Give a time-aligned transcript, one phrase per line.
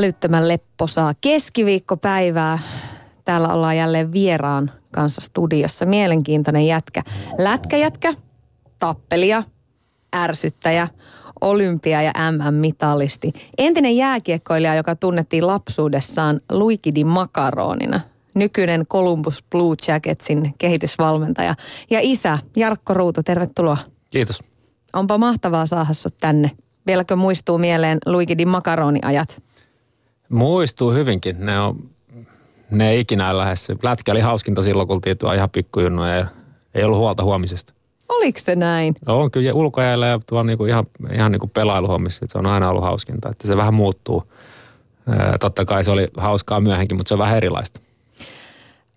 [0.00, 2.58] älyttömän lepposaa keskiviikkopäivää.
[3.24, 5.86] Täällä ollaan jälleen vieraan kanssa studiossa.
[5.86, 7.02] Mielenkiintoinen jätkä.
[7.38, 8.14] Lätkäjätkä,
[8.78, 9.42] tappelia,
[10.16, 10.88] ärsyttäjä,
[11.40, 13.32] olympia- ja MM-mitalisti.
[13.58, 18.00] Entinen jääkiekkoilija, joka tunnettiin lapsuudessaan Luikidi Makaronina.
[18.34, 21.54] Nykyinen Columbus Blue Jacketsin kehitysvalmentaja.
[21.90, 23.78] Ja isä Jarkko Ruuto, tervetuloa.
[24.10, 24.44] Kiitos.
[24.92, 26.50] Onpa mahtavaa saada sut tänne.
[26.86, 29.42] Vieläkö muistuu mieleen Luikidin makaroniajat?
[30.30, 31.46] Muistuu hyvinkin.
[31.46, 31.76] Ne on,
[32.70, 33.68] ne ei ikinä lähes.
[33.82, 36.26] Lätkä oli hauskinta silloin, kun oltiin ihan pikkujunnoja ja
[36.74, 37.72] ei ollut huolta huomisesta.
[38.08, 38.94] Oliko se näin?
[39.06, 42.26] On kyllä ulkojäällä ja tuolla niinku ihan, ihan niinku pelailuhommissa.
[42.28, 44.32] Se on aina ollut hauskinta, että se vähän muuttuu.
[45.40, 47.80] Totta kai se oli hauskaa myöhemmin, mutta se on vähän erilaista.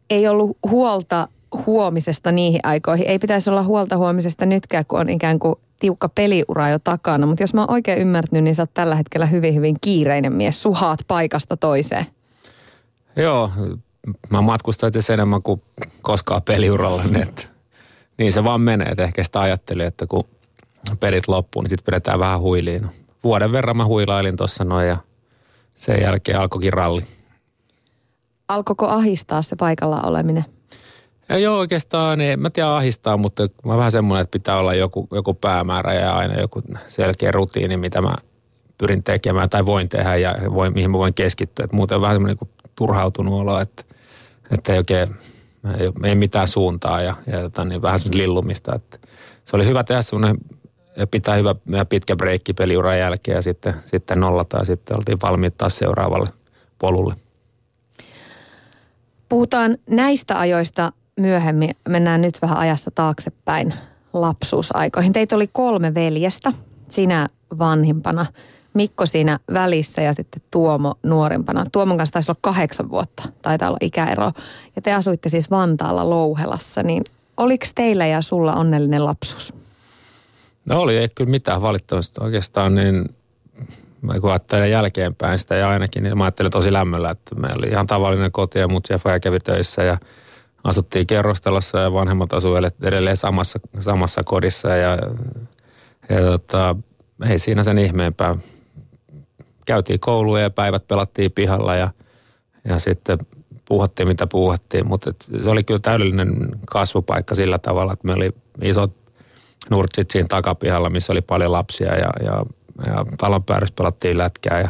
[0.09, 1.27] Ei ollut huolta
[1.65, 3.07] huomisesta niihin aikoihin.
[3.07, 7.25] Ei pitäisi olla huolta huomisesta nytkään, kun on ikään kuin tiukka peliura jo takana.
[7.25, 10.63] Mutta jos mä oon oikein ymmärtänyt, niin sä oot tällä hetkellä hyvin, hyvin kiireinen mies.
[10.63, 12.05] Suhaat paikasta toiseen.
[13.15, 13.51] Joo,
[14.29, 15.61] mä matkustan itse enemmän kuin
[16.01, 17.03] koskaan peliuralla.
[17.03, 17.41] Niin, että,
[18.17, 18.87] niin se vaan menee.
[18.87, 20.25] Että ehkä sitä ajattelin, että kun
[20.99, 22.81] pelit loppuu, niin sitten pidetään vähän huiliin.
[22.81, 22.89] No,
[23.23, 24.97] vuoden verran mä huilailin tuossa noin ja
[25.75, 27.03] sen jälkeen alkoikin ralli.
[28.47, 30.45] Alkoiko ahistaa se paikalla oleminen?
[31.33, 35.07] Ja joo, oikeastaan en mä tiedä ahistaa, mutta mä vähän semmoinen, että pitää olla joku,
[35.11, 38.13] joku päämäärä ja aina joku selkeä rutiini, mitä mä
[38.77, 41.63] pyrin tekemään tai voin tehdä ja voi, mihin mä voin keskittyä.
[41.63, 43.83] Että muuten vähän semmoinen niin turhautunut olo, että,
[44.51, 45.15] että ei oikein,
[45.79, 48.75] ei, ei mitään suuntaa ja, ja tota, niin vähän semmoista lillumista.
[48.75, 48.97] Että
[49.45, 50.37] se oli hyvä tehdä semmoinen
[51.11, 55.57] pitää hyvä ja pitkä breikki peliuran jälkeen ja sitten, sitten nollata ja sitten oltiin valmiit
[55.57, 56.29] taas seuraavalle
[56.79, 57.15] polulle.
[59.29, 61.69] Puhutaan näistä ajoista myöhemmin.
[61.89, 63.73] Mennään nyt vähän ajassa taaksepäin
[64.13, 65.13] lapsuusaikoihin.
[65.13, 66.53] Teitä oli kolme veljestä,
[66.89, 68.25] sinä vanhimpana,
[68.73, 71.65] Mikko siinä välissä ja sitten Tuomo nuorimpana.
[71.71, 74.31] Tuomon kanssa taisi olla kahdeksan vuotta, taitaa olla ikäero.
[74.75, 77.03] Ja te asuitte siis Vantaalla Louhelassa, niin
[77.37, 79.53] oliko teillä ja sulla onnellinen lapsuus?
[80.69, 83.15] No oli, ei kyllä mitään valittamista oikeastaan, niin
[84.21, 87.87] kun ajattelen jälkeenpäin sitä ja ainakin, niin mä ajattelin tosi lämmöllä, että meillä oli ihan
[87.87, 89.97] tavallinen koti ja mut ja kävi töissä ja
[90.63, 94.97] asuttiin kerrostalossa ja vanhemmat asuivat edelleen samassa, samassa kodissa ja,
[96.09, 96.75] ja tota,
[97.29, 98.35] ei siinä sen ihmeempää.
[99.65, 101.89] Käytiin kouluja ja päivät pelattiin pihalla ja,
[102.65, 103.17] ja sitten
[103.65, 105.13] puhuttiin mitä puhuttiin, mutta
[105.43, 108.31] se oli kyllä täydellinen kasvupaikka sillä tavalla, että me oli
[108.61, 108.91] isot
[109.69, 112.45] nurtsit siinä takapihalla, missä oli paljon lapsia ja, ja,
[112.85, 114.69] ja talon päädyssä pelattiin lätkää ja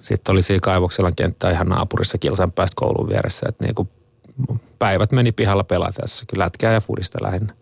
[0.00, 3.88] sitten oli siinä kaivoksella kenttä ihan naapurissa kilsan päästä koulun vieressä, että niin kuin
[4.78, 7.54] päivät meni pihalla pelatessa, lätkää ja fudista lähinnä.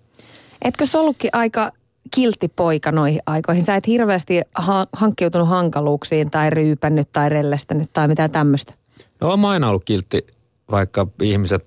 [0.65, 1.73] Etkö se ollutkin aika
[2.11, 3.65] kiltti poika noihin aikoihin?
[3.65, 8.75] Sä et hirveästi ha- hankkiutunut hankaluuksiin tai ryypännyt tai rellestänyt tai mitään tämmöistä?
[9.21, 10.27] No mä aina ollut kiltti,
[10.71, 11.67] vaikka ihmiset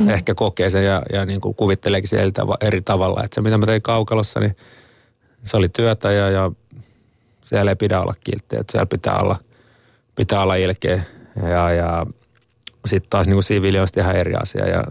[0.00, 0.08] mm.
[0.08, 2.30] ehkä kokee sen ja, ja niin kuin kuvitteleekin sen eri,
[2.60, 3.24] eri tavalla.
[3.24, 4.56] Että se mitä mä tein kaukalossa, niin
[5.42, 6.50] se oli työtä ja, ja
[7.44, 8.56] siellä ei pidä olla kiltti.
[8.56, 9.36] Että siellä pitää olla,
[10.14, 11.02] pitää olla ilkeä
[11.42, 12.06] ja, ja
[12.88, 14.84] sitten taas niin siviili on ihan eri asia ja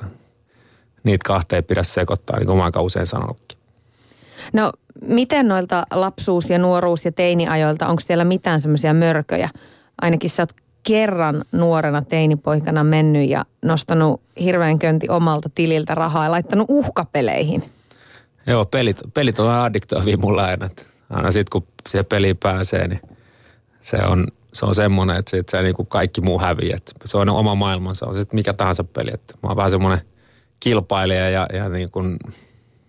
[1.03, 3.57] niitä kahteen ei pidä sekoittaa, niin kuin mä oon usein sanonutkin.
[4.53, 9.49] No miten noilta lapsuus- ja nuoruus- ja teiniajoilta, onko siellä mitään semmoisia mörköjä?
[10.01, 16.31] Ainakin sä oot kerran nuorena teinipoikana mennyt ja nostanut hirveän könti omalta tililtä rahaa ja
[16.31, 17.71] laittanut uhkapeleihin.
[18.47, 20.69] Joo, pelit, pelit on addiktoivia mulla aina.
[21.09, 23.01] Aina sitten kun siihen peliin pääsee, niin
[23.81, 26.77] se on, se on semmoinen, että sit se niin kuin kaikki muu häviää.
[27.05, 29.11] se on oma maailmansa, on se mikä tahansa peli.
[29.13, 30.01] Että mä oon vähän semmoinen
[30.59, 32.17] kilpailija ja, ja niin kuin,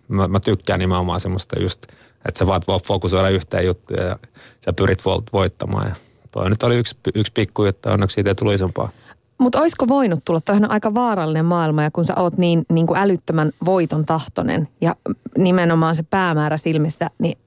[0.07, 1.83] mä, mä, tykkään nimenomaan semmoista just,
[2.27, 4.19] että sä vaan voi fokusoida yhteen juttuun ja
[4.65, 5.03] sä pyrit
[5.33, 5.87] voittamaan.
[5.87, 5.95] Ja
[6.31, 8.89] toi nyt oli yksi, yksi pikku että onneksi siitä ei tullut isompaa.
[9.37, 10.41] Mutta olisiko voinut tulla?
[10.41, 14.67] Toihan on aika vaarallinen maailma ja kun sä oot niin, niin kuin älyttömän voiton tahtonen
[14.81, 14.95] ja
[15.37, 17.37] nimenomaan se päämäärä silmissä, niin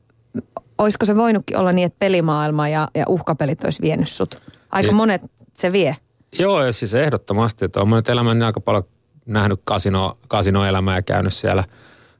[0.80, 4.42] olisiko se voinutkin olla niin, että pelimaailma ja, ja uhkapelit olisi vienyt sut?
[4.70, 5.22] Aika monet
[5.54, 5.96] se vie.
[6.38, 7.64] Joo, siis ehdottomasti.
[7.64, 8.84] Että olen elämäni aika paljon
[9.26, 11.64] nähnyt kasino, kasinoelämää ja käynyt siellä.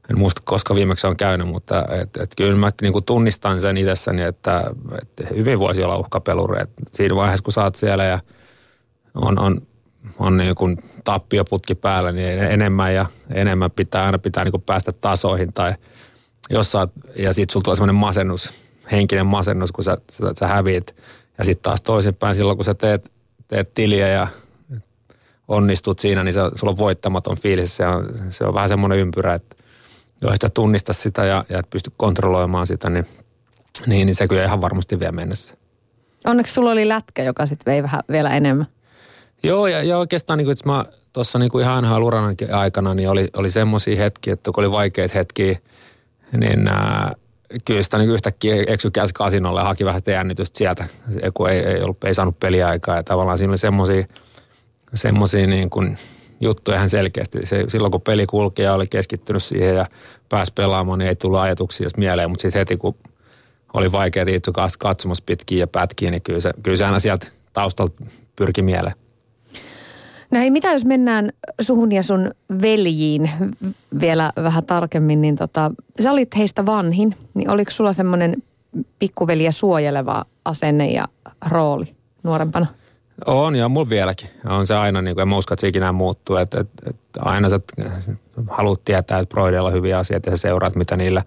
[0.09, 3.77] En muista, koska viimeksi on käynyt, mutta et, et kyllä mä niin kuin tunnistan sen
[3.77, 4.63] itsessäni, että,
[5.01, 6.61] että hyvin voisi olla uhkapeluri.
[6.61, 8.19] Et siinä vaiheessa, kun saat siellä ja
[9.15, 9.61] on, on,
[10.19, 14.91] on niin kuin tappioputki päällä, niin enemmän ja enemmän pitää aina pitää niin kuin päästä
[14.91, 15.73] tasoihin tai
[16.49, 18.53] jos saat, ja sitten sulla tulee semmoinen masennus
[18.91, 20.95] henkinen masennus, kun sä, sä, sä häviit.
[21.37, 23.11] Ja sitten taas toisinpäin silloin, kun sä teet,
[23.47, 24.27] teet tiliä ja
[25.47, 27.75] onnistut siinä, niin se, sulla on voittamaton fiilis.
[27.75, 29.55] Se on, se on vähän semmoinen ympyrä, että
[30.21, 33.07] jos et sä tunnista sitä ja, ja et pysty kontrolloimaan sitä, niin,
[33.87, 35.55] niin, niin se kyllä ihan varmasti vie mennessä.
[36.25, 38.67] Onneksi sulla oli lätkä, joka sitten vei vähän vielä enemmän.
[39.43, 43.27] Joo, ja, ja oikeastaan niin kuin, että mä tuossa niin ihan uran aikana, niin oli,
[43.37, 45.59] oli semmoisia hetkiä, että kun oli vaikeita hetkiä,
[46.37, 47.13] niin ää,
[47.65, 50.85] kyllä sitä niin yhtäkkiä eksy käsi kasinolle ja haki vähän sitä jännitystä sieltä,
[51.33, 52.95] kun ei, ei, ollut, ei saanut peliaikaa.
[52.95, 54.05] Ja tavallaan siinä oli semmoisia
[54.93, 55.97] semmoisia niin kuin
[56.41, 57.45] juttuja ihan selkeästi.
[57.45, 59.85] Se, silloin kun peli kulki ja oli keskittynyt siihen ja
[60.29, 62.29] pääsi pelaamaan, niin ei tullut ajatuksia mieleen.
[62.29, 62.95] Mutta sitten heti kun
[63.73, 68.03] oli vaikea itse katsomassa pitkiä ja pätkiä, niin kyllä se, kyllä se aina sieltä taustalta
[68.35, 68.95] pyrki mieleen.
[70.31, 71.29] No hei, mitä jos mennään
[71.61, 72.31] suhun ja sun
[72.61, 73.31] veljiin
[73.99, 75.71] vielä vähän tarkemmin, niin tota,
[76.03, 78.43] sä olit heistä vanhin, niin oliko sulla semmoinen
[78.99, 81.07] pikkuveliä suojeleva asenne ja
[81.49, 82.67] rooli nuorempana?
[83.25, 84.29] On ja mulla vieläkin.
[84.45, 86.35] On se aina, niin kuin, en mä usko, että se ikinä muuttuu.
[86.35, 87.59] Että, että, että aina sä
[88.49, 91.23] haluat tietää, että Broidilla on hyviä asioita ja sä seuraat, mitä niillä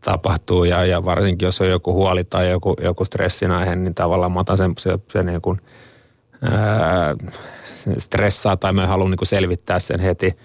[0.00, 0.64] tapahtuu.
[0.64, 4.58] Ja, ja varsinkin, jos on joku huoli tai joku, joku stressinaihe, niin tavallaan mä otan
[4.58, 5.60] sen, se, se niin kuin,
[7.98, 10.36] stressaa tai mä haluan niin kuin selvittää sen heti.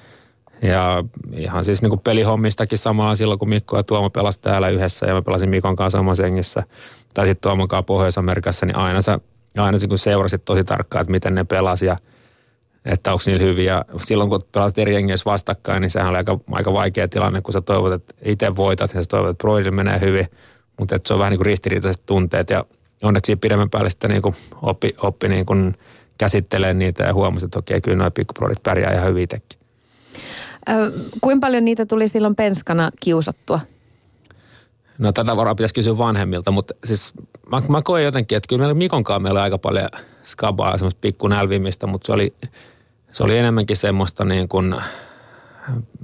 [0.61, 1.03] Ja
[1.33, 5.21] ihan siis niin pelihommistakin samalla silloin, kun Mikko ja Tuomo pelasivat täällä yhdessä ja mä
[5.21, 6.63] pelasin Mikon kanssa samassa sengissä.
[7.13, 9.19] Tai sitten Tuomon kanssa Pohjois-Amerikassa, niin aina sä
[9.57, 11.97] aina kun seurasit tosi tarkkaan, että miten ne pelasi ja
[12.85, 13.85] että onko niillä hyviä.
[14.03, 17.61] Silloin kun pelasit eri jengeissä vastakkain, niin sehän oli aika, aika vaikea tilanne, kun sä
[17.61, 20.27] toivot, että itse voitat ja sä toivot, että Broidille menee hyvin.
[20.79, 22.65] Mutta että se on vähän niin kuin ristiriitaiset tunteet ja
[23.03, 25.75] onneksi siinä pidemmän päälle sitten niin kuin oppi, oppi niin kuin
[26.17, 29.59] käsittelee niitä ja huomasi, että okei, kyllä nuo pikkuprodit pärjää ihan hyvin itsekin.
[31.21, 33.59] kuinka paljon niitä tuli silloin penskana kiusattua?
[34.97, 37.13] No tätä varaa pitäisi kysyä vanhemmilta, mutta siis
[37.51, 39.89] mä, mä koen jotenkin, että kyllä meillä Mikonkaan meillä oli aika paljon
[40.23, 42.33] skabaa, semmoista pikku nälvimistä, mutta se oli,
[43.11, 44.75] se oli enemmänkin semmoista niin kuin,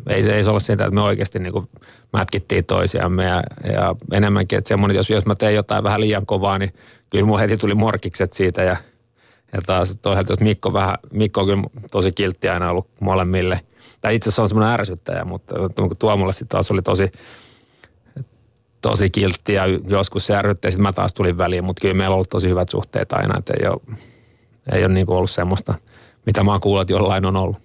[0.07, 1.69] ei se ei ole sitä, että me oikeasti niin kuin
[2.13, 3.43] mätkittiin toisiamme ja,
[3.73, 6.73] ja enemmänkin, että semmoinen, jos, jos mä teen jotain vähän liian kovaa, niin
[7.09, 8.77] kyllä mun heti tuli morkikset siitä ja,
[9.53, 13.59] ja taas toisaalta, jos Mikko vähän, Mikko on kyllä tosi kiltti aina ollut molemmille.
[14.01, 15.55] Tai itse asiassa on semmoinen ärsyttäjä, mutta
[15.99, 17.11] Tuomolle sitten taas oli tosi,
[18.81, 22.15] tosi kiltti ja joskus se ärrytti sitten mä taas tulin väliin, mutta kyllä meillä on
[22.15, 23.97] ollut tosi hyvät suhteet aina, että ei ole,
[24.71, 25.73] ei ole niin ollut semmoista,
[26.25, 27.57] mitä mä oon kuullut, että jollain on ollut.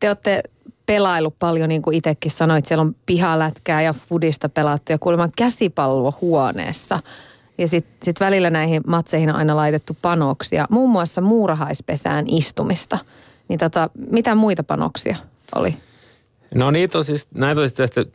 [0.00, 0.42] Te olette
[0.86, 6.12] pelailu paljon, niin kuin itsekin sanoit, siellä on pihalätkää ja fudista pelattu ja kuulemma käsipalloa
[6.20, 7.00] huoneessa.
[7.58, 12.98] Ja sitten sit välillä näihin matseihin on aina laitettu panoksia, muun muassa muurahaispesään istumista.
[13.48, 15.16] Niin tota, mitä muita panoksia
[15.54, 15.76] oli?
[16.54, 18.12] No niitä on siis, näitä on siis tehty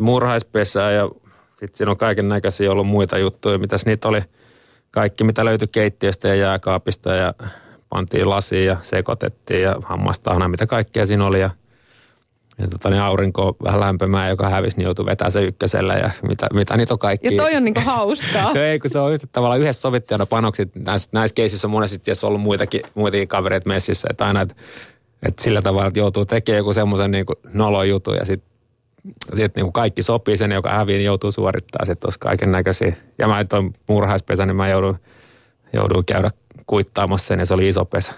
[0.00, 1.08] muurahaispesää ja
[1.54, 3.58] sitten siinä on kaiken näköisiä ollut muita juttuja.
[3.58, 4.22] Mitäs niitä oli?
[4.90, 7.34] Kaikki, mitä löytyi keittiöstä ja jääkaapista ja
[7.88, 11.40] pantiin lasiin ja sekoitettiin ja hammastahana, mitä kaikkea siinä oli.
[11.40, 11.50] Ja,
[12.60, 16.46] ja tota, niin aurinko vähän lämpimään, joka hävisi, niin joutui vetämään se ykkösellä ja mitä,
[16.54, 17.34] mitä niitä on kaikki.
[17.34, 18.52] Ja toi on niinku hauskaa.
[18.70, 20.74] Ei, kun se on yhtä tavallaan yhdessä sovittajana panokset.
[20.74, 24.54] Näissä, näissä keisissä on monesti tietysti ollut muitakin, muitakin kavereita messissä, että aina, että,
[25.26, 28.50] että sillä tavalla, että joutuu tekemään joku semmoisen niin nolon jutun ja sitten
[29.34, 32.92] sitten niin kaikki sopii sen, joka hävii, niin joutuu suorittamaan sitten tuossa kaiken näköisiä.
[33.18, 34.98] Ja mä on murhaispesä, niin mä joudun,
[35.72, 36.30] joudun käydä
[36.66, 38.12] kuittaamassa sen ja se oli iso pesä.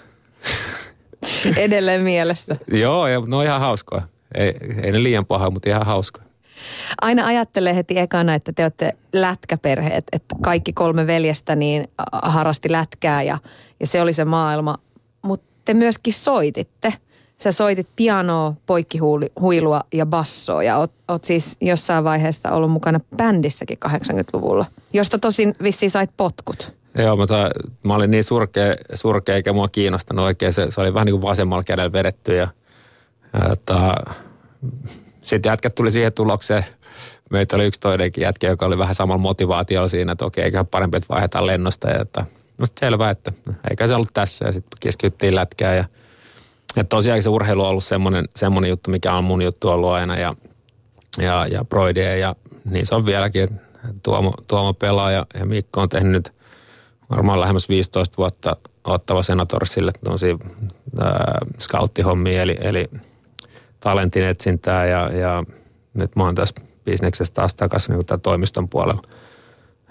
[1.57, 2.57] Edelleen mielessä.
[2.83, 4.03] Joo, ja no ihan hauskoa.
[4.35, 6.25] Ei, ei ne liian paha, mutta ihan hauskoa.
[7.03, 13.23] Aina ajattelee heti ekana, että te olette lätkäperheet, että kaikki kolme veljestä niin harrasti lätkää
[13.23, 13.39] ja,
[13.81, 14.75] ja se oli se maailma.
[15.23, 16.93] Mutta te myöskin soititte–
[17.43, 23.79] sä soitit pianoa, poikkihuilua ja bassoa ja oot, oot siis jossain vaiheessa ollut mukana bändissäkin
[23.87, 26.73] 80-luvulla, josta tosin vissiin sait potkut.
[26.99, 27.51] Joo, mutta
[27.83, 30.53] mä olin niin surkea, surkea eikä mua kiinnostanut oikein.
[30.53, 32.49] Se, se oli vähän niin kuin vasemmalla kädellä vedetty ja,
[35.21, 36.65] sitten jätkät tuli siihen tulokseen.
[37.31, 40.97] Meitä oli yksi toinenkin jätkä, joka oli vähän samalla motivaatiolla siinä, että okei, eiköhän parempi,
[40.97, 41.91] että vaihdetaan lennosta.
[41.91, 42.25] Ja että,
[42.59, 43.33] no selvä, että
[43.71, 44.45] eikä se ollut tässä.
[44.45, 45.85] Ja sitten keskityttiin lätkään ja–
[46.77, 50.19] että tosiaan se urheilu on ollut semmoinen, semmoinen juttu, mikä on mun juttu ollut aina
[50.19, 50.35] ja,
[51.19, 53.61] ja, ja Broidie ja niin se on vieläkin,
[54.03, 56.33] Tuomo, Tuomo pelaa ja, ja Mikko on tehnyt nyt
[57.11, 60.37] varmaan lähemmäs 15 vuotta ottava senatorsille tämmöisiä
[61.59, 62.91] scouttihommia, eli, eli
[63.83, 65.45] talentin etsintää ja, ja
[65.95, 69.03] nyt mä oon tässä bisneksessä taas takaisin niin toimiston puolella.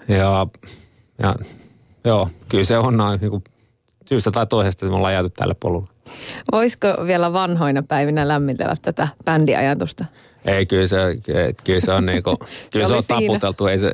[0.08, 0.46] Ja,
[1.18, 1.34] ja
[2.04, 3.44] joo, kyllä se on noin niin
[4.08, 5.88] syystä tai toisesta me ollaan jääty tälle polulle.
[6.52, 10.04] Voisiko vielä vanhoina päivinä lämmitellä tätä bändiajatusta?
[10.44, 10.98] Ei, kyllä se,
[11.64, 12.36] kyllä se on niinku,
[12.72, 13.66] kyllä se, se on taputeltu.
[13.66, 13.92] Ei se,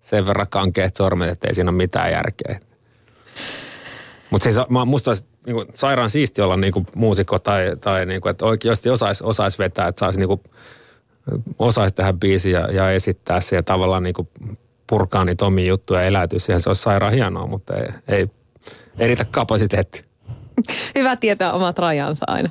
[0.00, 2.60] sen verran kankeet sormet, että ei siinä ole mitään järkeä.
[4.32, 8.06] Mutta siis mä, musta olisi niin kuin, sairaan siisti olla niin kuin, muusikko tai, tai
[8.06, 10.40] niin kuin, että oikeasti osaisi osais vetää, että saisi niin kuin,
[11.58, 14.28] osaisi tehdä biisi ja, ja esittää se ja tavallaan niin kuin,
[14.86, 16.60] purkaa niitä omia juttuja ja eläytyä siihen.
[16.60, 18.30] Se olisi sairaan hienoa, mutta ei, ei,
[18.98, 20.04] ei riitä kapasiteetti.
[20.98, 22.50] Hyvä tietää omat rajansa aina.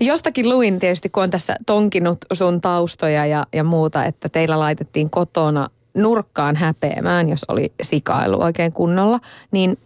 [0.00, 5.10] Jostakin luin tietysti, kun on tässä tonkinut sun taustoja ja, ja muuta, että teillä laitettiin
[5.10, 9.78] kotona nurkkaan häpeämään, jos oli sikailu oikein kunnolla, niin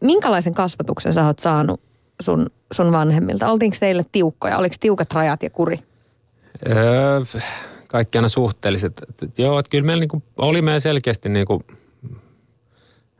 [0.00, 1.80] minkälaisen kasvatuksen sä oot saanut
[2.20, 3.50] sun, sun vanhemmilta?
[3.52, 4.58] Oltiinko teille tiukkoja?
[4.58, 5.78] Oliko tiukat rajat ja kuri?
[6.68, 7.20] Öö,
[7.86, 9.02] kaikki aina suhteelliset.
[9.38, 11.62] Joo, että kyllä meillä niinku, oli meillä selkeästi niinku,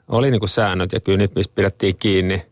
[0.09, 2.47] oli niinku säännöt ja kyllä nyt mistä pidettiin kiinni.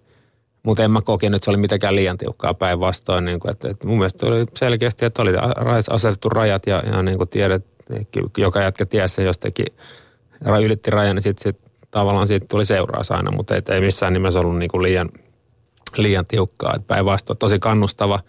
[0.62, 3.24] Mutta en mä kokenut, että se oli mitenkään liian tiukkaa päinvastoin.
[3.24, 5.32] Niinku, että, että mun mielestä oli selkeästi, että oli
[5.90, 7.66] asetettu rajat ja, ja niinku tiedet,
[8.38, 9.66] joka jätkä tiesi sen jostakin
[10.62, 14.40] ylitti rajan, niin sitten sit tavallaan siitä tuli seuraus aina, mutta ei, ei missään nimessä
[14.40, 15.10] ollut niinku liian,
[15.96, 16.74] liian tiukkaa.
[16.86, 18.20] Päinvastoin tosi kannustava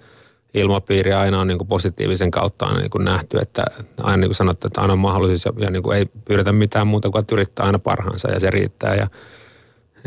[0.54, 3.64] ilmapiiri aina on niinku positiivisen kautta aina niinku nähty, että
[4.04, 7.10] aina niin kuin sanottu, että aina on mahdollisuus ja, ja niinku ei pyydetä mitään muuta
[7.10, 8.96] kuin että yrittää aina parhaansa ja se riittää.
[8.96, 9.08] Ja,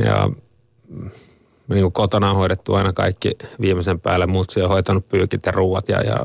[0.04, 0.30] ja
[1.68, 3.30] niin kotona on hoidettu aina kaikki
[3.60, 6.16] viimeisen päälle, mutsi on hoitanut pyykit ja ruuat ja, ja,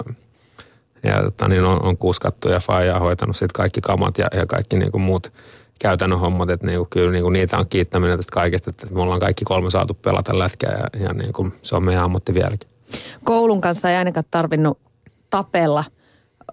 [1.04, 4.46] ja tota, niin on, on kuskattu ja faija on hoitanut sitten kaikki kamat ja, ja
[4.46, 5.34] kaikki niin kuin muut
[5.80, 9.46] käytännön hommat, että niinku, kyllä niinku niitä on kiittäminen tästä kaikesta, että me ollaan kaikki
[9.46, 12.70] kolme saatu pelata lätkää ja, ja niinku, se on meidän ammatti vieläkin.
[13.24, 14.80] Koulun kanssa ei ainakaan tarvinnut
[15.30, 15.84] tapella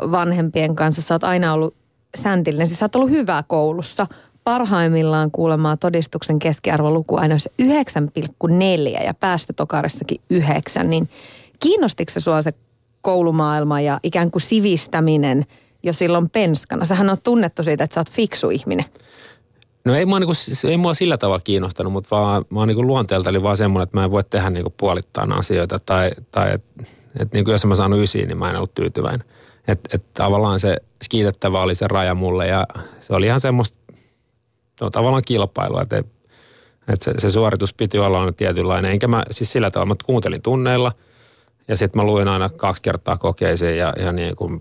[0.01, 1.03] vanhempien kanssa.
[1.03, 1.75] Sä oot aina ollut
[2.23, 2.67] säntillinen.
[2.67, 4.07] Siis sä oot ollut hyvä koulussa.
[4.45, 10.91] Parhaimmillaan kuulemaa todistuksen keskiarvoluku aina 9,4 ja päästötokarissakin 9.
[10.91, 11.09] Niin
[11.61, 12.53] kiinnostiko se sua se
[13.03, 15.47] koulumaailma ja ikään kuin sivistäminen–
[15.85, 16.85] jo silloin penskana.
[16.85, 18.85] Sähän on tunnettu siitä, että sä oot fiksu ihminen.
[19.85, 20.33] No ei mua, niinku,
[20.69, 23.97] ei mua sillä tavalla kiinnostanut, mutta vaan, mä oon niinku luonteelta eli vaan semmoinen, että
[23.97, 25.79] mä en voi tehdä niinku puolittain asioita.
[25.79, 26.85] Tai, tai että
[27.19, 29.27] et niinku jos mä saanut ysiin, niin mä en ollut tyytyväinen.
[29.69, 30.77] Että et tavallaan se
[31.11, 32.67] kiitettävä oli se raja mulle ja
[33.01, 33.79] se oli ihan semmoista
[34.81, 36.05] no, tavallaan kilpailua, että
[36.89, 38.91] et se, se, suoritus piti olla aina tietynlainen.
[38.91, 40.93] Enkä mä siis sillä tavalla, mä kuuntelin tunneilla
[41.69, 44.61] ja sitten mä luin aina kaksi kertaa kokeisiin ja, ja niin kuin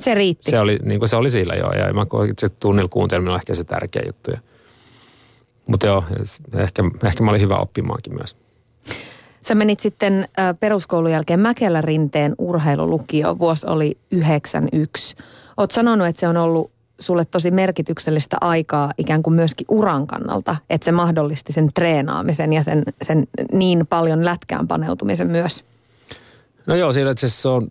[0.00, 0.50] se riitti.
[0.50, 2.06] Se oli, niin kuin se oli sillä joo, ja mä
[2.38, 4.30] se tunnilla kuunteleminen on ehkä se tärkeä juttu.
[5.66, 6.04] Mutta joo,
[6.54, 8.36] ehkä, ehkä mä olin hyvä oppimaankin myös.
[9.42, 10.28] Sä menit sitten
[10.60, 13.38] peruskoulun jälkeen Mäkelä rinteen urheilulukio.
[13.38, 15.16] Vuosi oli 91.
[15.56, 20.56] Oot sanonut, että se on ollut sulle tosi merkityksellistä aikaa ikään kuin myöskin uran kannalta,
[20.70, 25.64] että se mahdollisti sen treenaamisen ja sen, sen niin paljon lätkään paneutumisen myös.
[26.66, 27.68] No joo, siinä se on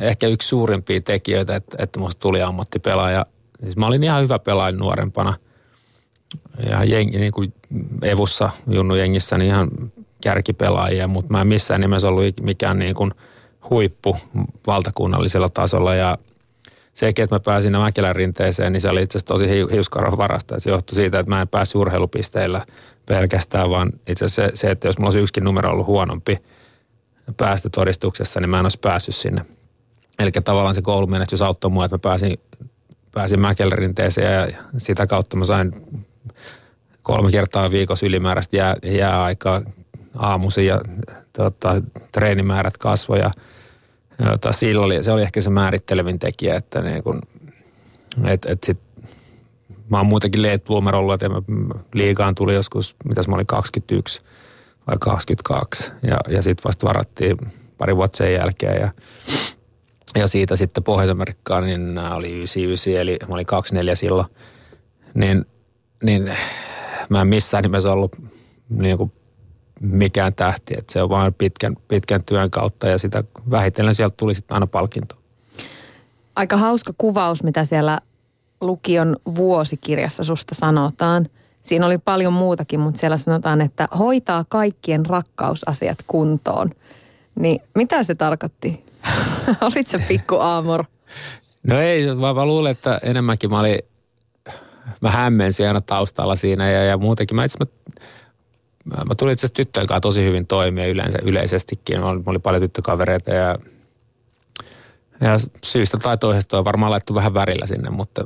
[0.00, 3.26] ehkä yksi suurimpia tekijöitä, että, että musta tuli ammattipelaaja.
[3.62, 5.34] Siis mä olin ihan hyvä pelaaja nuorempana.
[6.70, 7.52] Ja jengi, niin kuin
[8.02, 9.70] Evussa, Junnu jengissä, niin ihan
[10.20, 13.10] kärkipelaajia, mutta mä en missään nimessä ollut mikään niin kuin
[13.70, 14.16] huippu
[14.66, 15.94] valtakunnallisella tasolla.
[15.94, 16.18] Ja
[16.94, 20.60] sekin, että mä pääsin Mäkelän rinteeseen, niin se oli itse asiassa tosi hiuskaron varasta.
[20.60, 22.66] Se johtui siitä, että mä en päässyt urheilupisteillä
[23.06, 26.38] pelkästään, vaan itse asiassa se, se, että jos mulla olisi yksikin numero ollut huonompi
[27.36, 29.44] päästötodistuksessa, niin mä en olisi päässyt sinne
[30.18, 32.38] Eli tavallaan se koulumenestys auttoi mua, että mä pääsin,
[33.12, 35.72] pääsin Mäkelrinteeseen ja sitä kautta mä sain
[37.02, 39.62] kolme kertaa viikossa ylimääräistä jää, jääaikaa
[40.16, 40.80] aamuisin ja
[41.32, 41.82] tota,
[42.12, 43.30] treenimäärät kasvoja.
[44.24, 47.22] Tota, sillä oli, se oli ehkä se määrittelevin tekijä, että niin kun,
[48.24, 48.82] et, et sit,
[49.88, 51.40] mä oon muutenkin late bloomer ollut, että mä,
[51.94, 54.22] liigaan tuli joskus, mitäs mä olin 21
[54.86, 57.36] vai 22 ja, ja sitten vasta varattiin
[57.78, 58.90] pari vuotta sen jälkeen ja
[60.18, 64.26] ja siitä sitten Pohjois-Amerikkaan, niin nämä oli 99, eli mä olin 24 silloin.
[65.14, 65.46] Niin,
[66.02, 66.32] niin
[67.08, 68.16] mä en missään nimessä ollut
[68.68, 69.12] niin kuin
[69.80, 74.34] mikään tähti, että se on vain pitkän, pitkän työn kautta ja sitä vähitellen sieltä tuli
[74.34, 75.14] sitten aina palkinto.
[76.36, 78.00] Aika hauska kuvaus, mitä siellä
[78.60, 81.28] lukion vuosikirjassa susta sanotaan.
[81.62, 86.70] Siinä oli paljon muutakin, mutta siellä sanotaan, että hoitaa kaikkien rakkausasiat kuntoon.
[87.34, 88.84] Niin mitä se tarkoitti?
[89.60, 90.84] Olit se pikku aamor?
[91.66, 93.78] No ei, vaan mä luulen, että enemmänkin mä olin,
[95.00, 97.36] mä hämmensin aina taustalla siinä ja, ja muutenkin.
[97.36, 97.58] Mä, itse,
[98.84, 102.00] mä, mä tulin itse asiassa tyttöjen kanssa tosi hyvin toimia yleensä, yleisestikin.
[102.00, 103.58] Mä oli, oli paljon tyttökavereita ja,
[105.20, 108.24] ja syystä tai toisesta on varmaan laittu vähän värillä sinne, mutta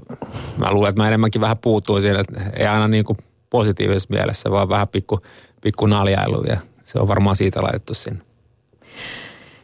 [0.56, 3.18] mä luulen, että mä enemmänkin vähän puutuin siinä, että ei aina niin kuin
[3.50, 5.20] positiivisessa mielessä, vaan vähän pikku,
[5.60, 8.22] pikku naljailu ja se on varmaan siitä laitettu sinne.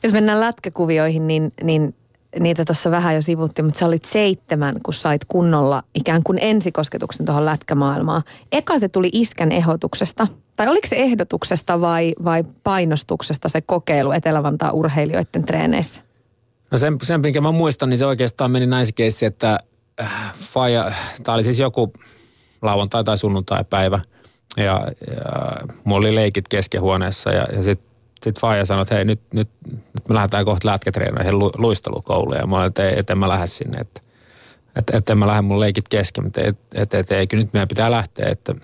[0.02, 1.94] Jos mennään lätkäkuvioihin, niin, niin
[2.40, 7.26] niitä tuossa vähän jo sivuttiin, mutta sä olit seitsemän, kun sait kunnolla ikään kuin ensikosketuksen
[7.26, 8.22] tuohon lätkämaailmaan.
[8.52, 10.26] Eka se tuli iskän ehdotuksesta,
[10.56, 16.00] tai oliko se ehdotuksesta vai, vai painostuksesta se kokeilu Etelä-Vantaan urheilijoiden treeneissä?
[16.70, 19.58] No sen, sen minkä mä muistan, niin se oikeastaan meni näin keissi, että
[20.00, 21.92] äh, Faja, tämä oli siis joku
[22.62, 24.00] lauantai- tai sunnuntai-päivä,
[24.56, 27.87] ja, ja mulla oli leikit keskehuoneessa, ja, ja sitten
[28.22, 29.48] sit Faija sanoi, että hei nyt, nyt,
[29.94, 33.46] nyt me lähdetään kohta lätkätreeneihin lu, luistelukouluun, ja mä olin, että, et en mä lähde
[33.46, 34.00] sinne, että
[34.76, 37.68] että et en mä lähde mun leikit kesken, mutta et, et, et, eikö nyt meidän
[37.68, 38.54] pitää lähteä, että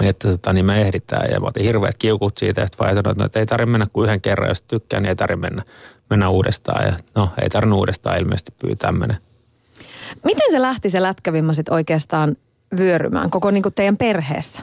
[0.00, 1.30] että tota, niin me ehditään.
[1.30, 4.20] Ja mä otin hirveät kiukut siitä, ja sitten sanoi, että ei tarvitse mennä kuin yhden
[4.20, 5.62] kerran, jos tykkää, niin ei tarvitse mennä,
[6.10, 6.86] mennä uudestaan.
[6.86, 9.16] Ja no, ei tarvitse uudestaan ilmeisesti pyytää mennä.
[10.24, 12.36] Miten se lähti se lätkävimma sitten oikeastaan
[12.76, 14.60] vyörymään koko niin kuin teidän perheessä?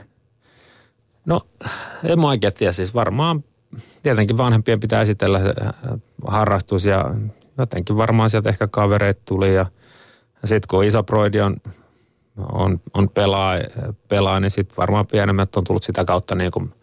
[1.25, 1.41] No,
[2.03, 2.73] en mä oikein tiedä.
[2.73, 3.43] Siis varmaan
[4.03, 5.73] tietenkin vanhempien pitää esitellä äh,
[6.27, 7.15] harrastus ja
[7.57, 9.65] jotenkin varmaan sieltä ehkä kavereet tuli ja,
[10.45, 11.03] sitten kun iso
[11.43, 11.57] on,
[12.51, 13.55] on, on pelaa,
[14.07, 16.73] pelaa, niin sitten varmaan pienemmät on tullut sitä kautta niin kuin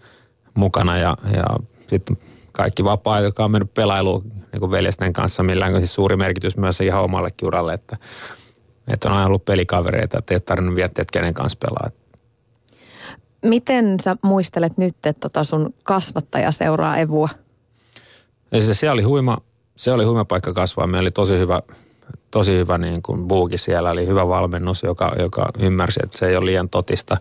[0.55, 1.45] mukana ja, ja
[1.89, 2.19] sitten
[2.53, 6.81] kaikki vapaa, joka on mennyt pelailuun niin veljesten kanssa, millään on siis suuri merkitys myös
[6.81, 7.97] ihan omallekin uralle, että,
[8.89, 12.04] että on aina ollut pelikavereita, että ei ole tarvinnut viettiä, että kenen kanssa pelaa.
[13.45, 17.29] Miten sä muistelet nyt, että tota sun kasvattaja seuraa Evua?
[18.53, 19.39] Ja siis se oli huima,
[19.77, 20.87] se oli huima paikka kasvaa.
[20.87, 21.61] Meillä oli tosi hyvä,
[22.31, 26.37] tosi hyvä niin kuin buuki siellä, oli hyvä valmennus, joka, joka ymmärsi, että se ei
[26.37, 27.17] ole liian totista.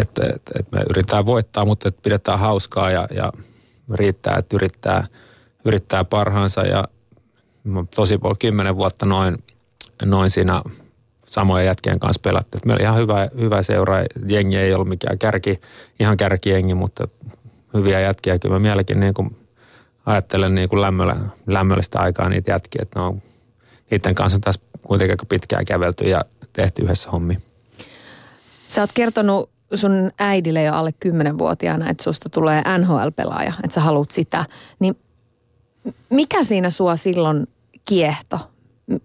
[0.00, 3.32] Että, että, että me yritetään voittaa, mutta että pidetään hauskaa ja, ja
[3.94, 5.06] riittää, että yrittää,
[5.64, 6.60] yrittää parhaansa.
[6.60, 6.84] Ja
[7.94, 9.38] tosi paljon kymmenen vuotta noin,
[10.04, 10.62] noin siinä
[11.28, 12.62] samojen jätkien kanssa pelattiin.
[12.64, 13.96] Meillä oli ihan hyvä, hyvä seura.
[14.26, 15.60] Jengi ei ollut mikään kärki,
[16.00, 17.08] ihan kärkijengi, mutta
[17.74, 18.38] hyviä jätkiä.
[18.38, 19.14] Kyllä mä mielenkin niin
[20.06, 23.22] ajattelen niin kuin lämmöllä, lämmöllistä aikaa niitä jätkiä, että ne on,
[23.90, 26.20] niiden kanssa tässä kuitenkin aika pitkään kävelty ja
[26.52, 27.38] tehty yhdessä hommi.
[28.66, 34.10] Sä oot kertonut sun äidille jo alle 10-vuotiaana, että susta tulee NHL-pelaaja, että sä haluat
[34.10, 34.44] sitä.
[34.78, 34.96] Niin
[36.10, 37.46] mikä siinä sua silloin
[37.84, 38.38] kiehto?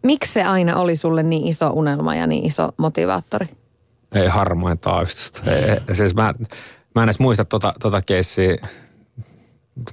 [0.04, 3.48] Miksi se aina oli sulle niin iso unelma ja niin iso motivaattori?
[4.12, 5.41] Ei harmoin taavistusta.
[5.93, 6.34] siis mä,
[6.96, 8.56] mä en edes muista tota, tota keissiä.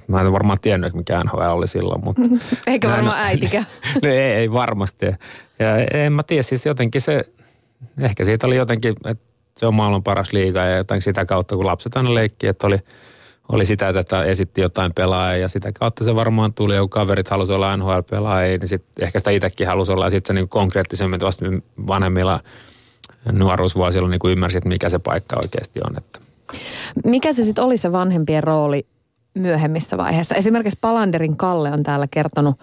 [0.07, 2.03] Mä en varmaan tiennyt, mikä NHL oli silloin.
[2.03, 2.21] Mutta
[2.67, 3.67] Eikä varmaan en, äitikään.
[4.03, 5.05] ei, ei, varmasti.
[5.59, 7.23] Ja en mä tiedä, siis jotenkin se,
[7.99, 9.25] ehkä siitä oli jotenkin, että
[9.57, 12.79] se on maailman paras liiga ja jotenkin sitä kautta, kun lapset aina leikki, että oli,
[13.49, 17.51] oli sitä, että esitti jotain pelaajaa ja sitä kautta se varmaan tuli, kun kaverit halusi
[17.51, 21.45] olla NHL-pelaajia, niin sitten ehkä sitä itsekin halusi olla ja sitten se niin konkreettisemmin vasta
[21.87, 22.39] vanhemmilla
[23.31, 25.97] nuoruusvuosilla niin kuin että mikä se paikka oikeasti on.
[25.97, 26.19] Että.
[27.05, 28.85] Mikä se sitten oli se vanhempien rooli
[29.33, 30.35] myöhemmissä vaiheissa?
[30.35, 32.59] Esimerkiksi Palanderin Kalle on täällä kertonut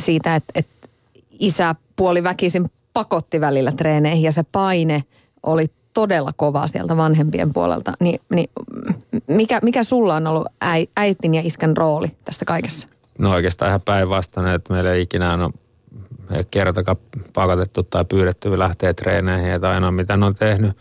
[0.00, 0.88] siitä, että, että
[1.30, 5.04] isä puoli väkisin pakotti välillä treeneihin ja se paine
[5.42, 7.92] oli todella kovaa sieltä vanhempien puolelta.
[8.00, 8.50] Ni, niin
[9.26, 10.46] mikä, mikä sulla on ollut
[10.96, 12.88] äitin ja iskän rooli tässä kaikessa?
[13.18, 15.50] No oikeastaan ihan päinvastainen, että meillä ei ikinä ole
[16.50, 16.96] kertakaan
[17.32, 20.76] pakotettu tai pyydetty lähteä treeneihin, että aina mitä ne on tehnyt,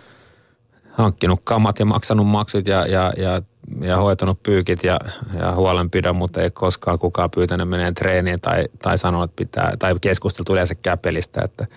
[0.91, 3.41] hankkinut kamat ja maksanut maksut ja, ja, ja,
[3.81, 4.99] ja hoitanut pyykit ja,
[5.39, 9.95] ja huolenpidon, mutta ei koskaan kukaan pyytänyt menee treeniin tai, tai sanonut, että pitää, tai
[10.01, 11.67] keskusteltu yleensäkään pelistä, että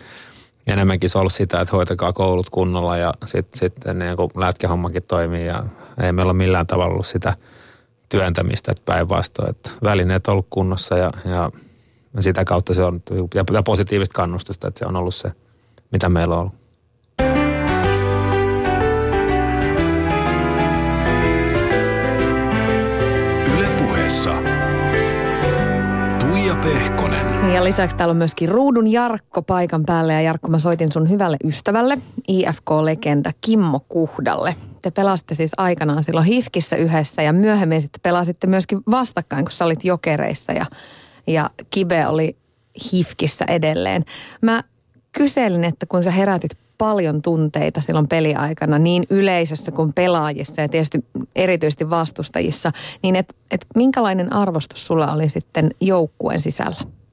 [0.67, 5.03] enemmänkin se on ollut sitä, että hoitakaa koulut kunnolla ja sitten sit, niin kun lätkähommakin
[5.03, 5.65] toimii ja
[6.03, 7.35] ei meillä ole millään tavalla ollut sitä
[8.09, 11.51] työntämistä, että päinvastoin, että välineet on ollut kunnossa ja, ja
[12.21, 13.03] sitä kautta se on,
[13.35, 15.33] ja positiivista kannustusta, että se on ollut se,
[15.91, 16.64] mitä meillä on ollut.
[27.55, 30.13] Ja lisäksi täällä on myöskin Ruudun Jarkko paikan päällä.
[30.13, 34.57] Ja Jarkko, mä soitin sun hyvälle ystävälle, IFK-legenda Kimmo Kuhdalle.
[34.83, 39.65] Te pelasitte siis aikanaan silloin Hifkissä yhdessä ja myöhemmin sitten pelasitte myöskin vastakkain, kun sä
[39.65, 40.67] olit jokereissa ja,
[41.27, 42.37] ja Kibe oli
[42.93, 44.05] Hifkissä edelleen.
[44.41, 44.63] Mä
[45.13, 51.05] kyselin, että kun sä herätit paljon tunteita silloin peliaikana niin yleisössä kuin pelaajissa ja tietysti
[51.37, 57.04] erityisesti vastustajissa, niin et, et minkälainen arvostus sulla oli sitten joukkueen sisällä?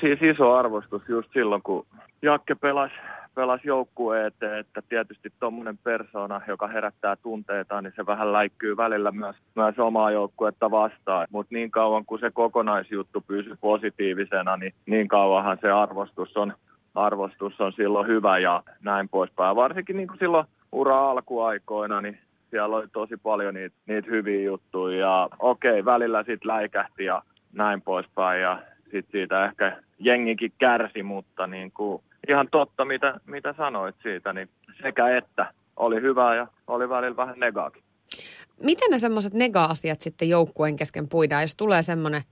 [0.00, 1.86] Siis iso arvostus just silloin, kun
[2.22, 2.94] Jakke pelasi
[3.34, 9.10] pelas joukkueen eteen, että tietysti tuommoinen persona, joka herättää tunteita, niin se vähän läikkyy välillä
[9.10, 11.26] myös, myös omaa joukkuetta vastaan.
[11.30, 16.52] Mutta niin kauan kuin se kokonaisjuttu pysyy positiivisena, niin niin kauanhan se arvostus on
[16.94, 19.56] arvostus on silloin hyvä ja näin poispäin.
[19.56, 22.18] Varsinkin niin kuin silloin ura alkuaikoina, niin
[22.50, 27.82] siellä oli tosi paljon niitä, niitä hyviä juttuja ja okei, välillä sitten läikähti ja näin
[27.82, 28.42] poispäin.
[28.42, 28.58] Ja
[28.90, 34.48] sit siitä ehkä jengikin kärsi, mutta niin kuin ihan totta, mitä, mitä sanoit siitä, niin
[34.82, 37.82] sekä että oli hyvää ja oli välillä vähän negaakin.
[38.62, 42.22] Miten ne semmoiset nega-asiat sitten joukkueen kesken puidaan, jos tulee semmoinen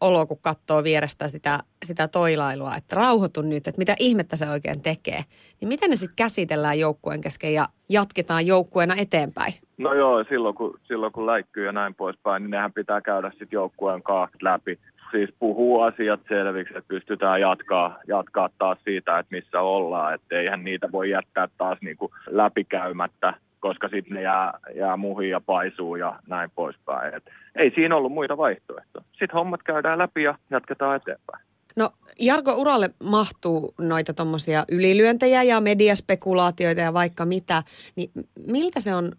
[0.00, 4.82] olo, kun katsoo vierestä sitä, sitä toilailua, että rauhoitu nyt, että mitä ihmettä se oikein
[4.82, 5.24] tekee.
[5.60, 9.54] Niin miten ne sitten käsitellään joukkueen kesken ja jatketaan joukkueena eteenpäin?
[9.78, 13.48] No joo, silloin kun, silloin kun läikkyy ja näin poispäin, niin nehän pitää käydä sitten
[13.52, 14.78] joukkueen kanssa läpi.
[15.10, 20.14] Siis puhuu asiat selviksi, että pystytään jatkaa, jatkaa taas siitä, että missä ollaan.
[20.14, 25.40] Että eihän niitä voi jättää taas niinku läpikäymättä koska sitten ne jää, jää muihin ja
[25.40, 27.14] paisuu ja näin poispäin.
[27.14, 27.22] Et
[27.56, 29.04] ei siinä ollut muita vaihtoehtoja.
[29.12, 31.46] Sitten hommat käydään läpi ja jatketaan eteenpäin.
[31.76, 31.90] No
[32.20, 37.62] Jarko uralle mahtuu noita tuommoisia ylilyöntejä ja mediaspekulaatioita ja vaikka mitä,
[37.96, 38.10] niin
[38.52, 39.12] miltä se on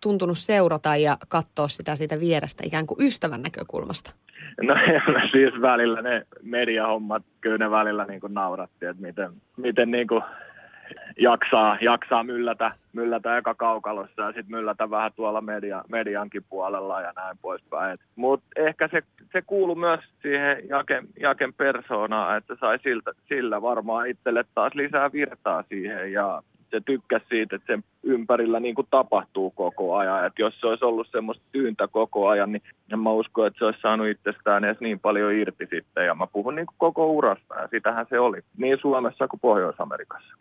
[0.00, 4.14] tuntunut seurata ja katsoa sitä siitä vierestä ikään kuin ystävän näkökulmasta?
[4.62, 4.74] No
[5.32, 10.06] siis välillä ne mediahommat, kyllä ne välillä niin kuin nauratti, että miten, miten niin
[11.18, 17.12] jaksaa, jaksaa myllätä, myllätä eka kaukalossa ja sitten myllätä vähän tuolla media, mediankin puolella ja
[17.16, 17.96] näin poispäin.
[18.16, 19.02] Mutta ehkä se,
[19.32, 25.12] se kuuluu myös siihen Jaken, Jaken persoonaan, että sai siltä, sillä varmaan itselle taas lisää
[25.12, 26.42] virtaa siihen ja
[26.74, 30.26] se tykkäsi siitä, että sen ympärillä niin kuin tapahtuu koko ajan.
[30.26, 33.64] Et jos se olisi ollut semmoista tyyntä koko ajan, niin en mä usko, että se
[33.64, 36.06] olisi saanut itsestään edes niin paljon irti sitten.
[36.06, 40.34] Ja mä puhun niin kuin koko urasta ja sitähän se oli, niin Suomessa kuin Pohjois-Amerikassa.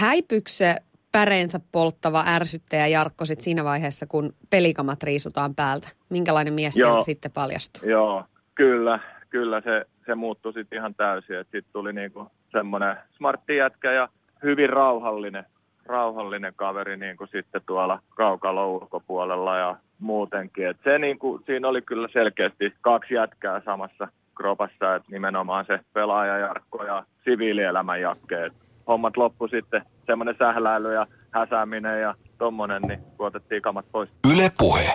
[0.00, 0.76] Häipykö se
[1.12, 5.88] päreensä polttava ärsyttäjä Jarkko sit siinä vaiheessa, kun pelikamat riisutaan päältä?
[6.08, 7.02] Minkälainen mies Joo.
[7.02, 7.90] sitten paljastui?
[7.90, 8.24] Joo,
[8.54, 9.00] kyllä,
[9.30, 11.36] kyllä se, se muuttui sitten ihan täysin.
[11.38, 14.08] Sitten tuli niinku semmoinen smartti jätkä ja
[14.42, 15.44] hyvin rauhallinen,
[15.86, 20.68] rauhallinen kaveri niinku sitten tuolla kaukalla ulkopuolella ja muutenkin.
[20.68, 26.38] Et se niinku, siinä oli kyllä selkeästi kaksi jätkää samassa kropassa, että nimenomaan se pelaaja
[26.38, 28.50] Jarkko ja siviilielämän Jakke
[28.86, 34.10] hommat loppu sitten semmoinen sähläily ja häsääminen ja tommonen, niin kuotettiin kamat pois.
[34.32, 34.94] Yle puhe.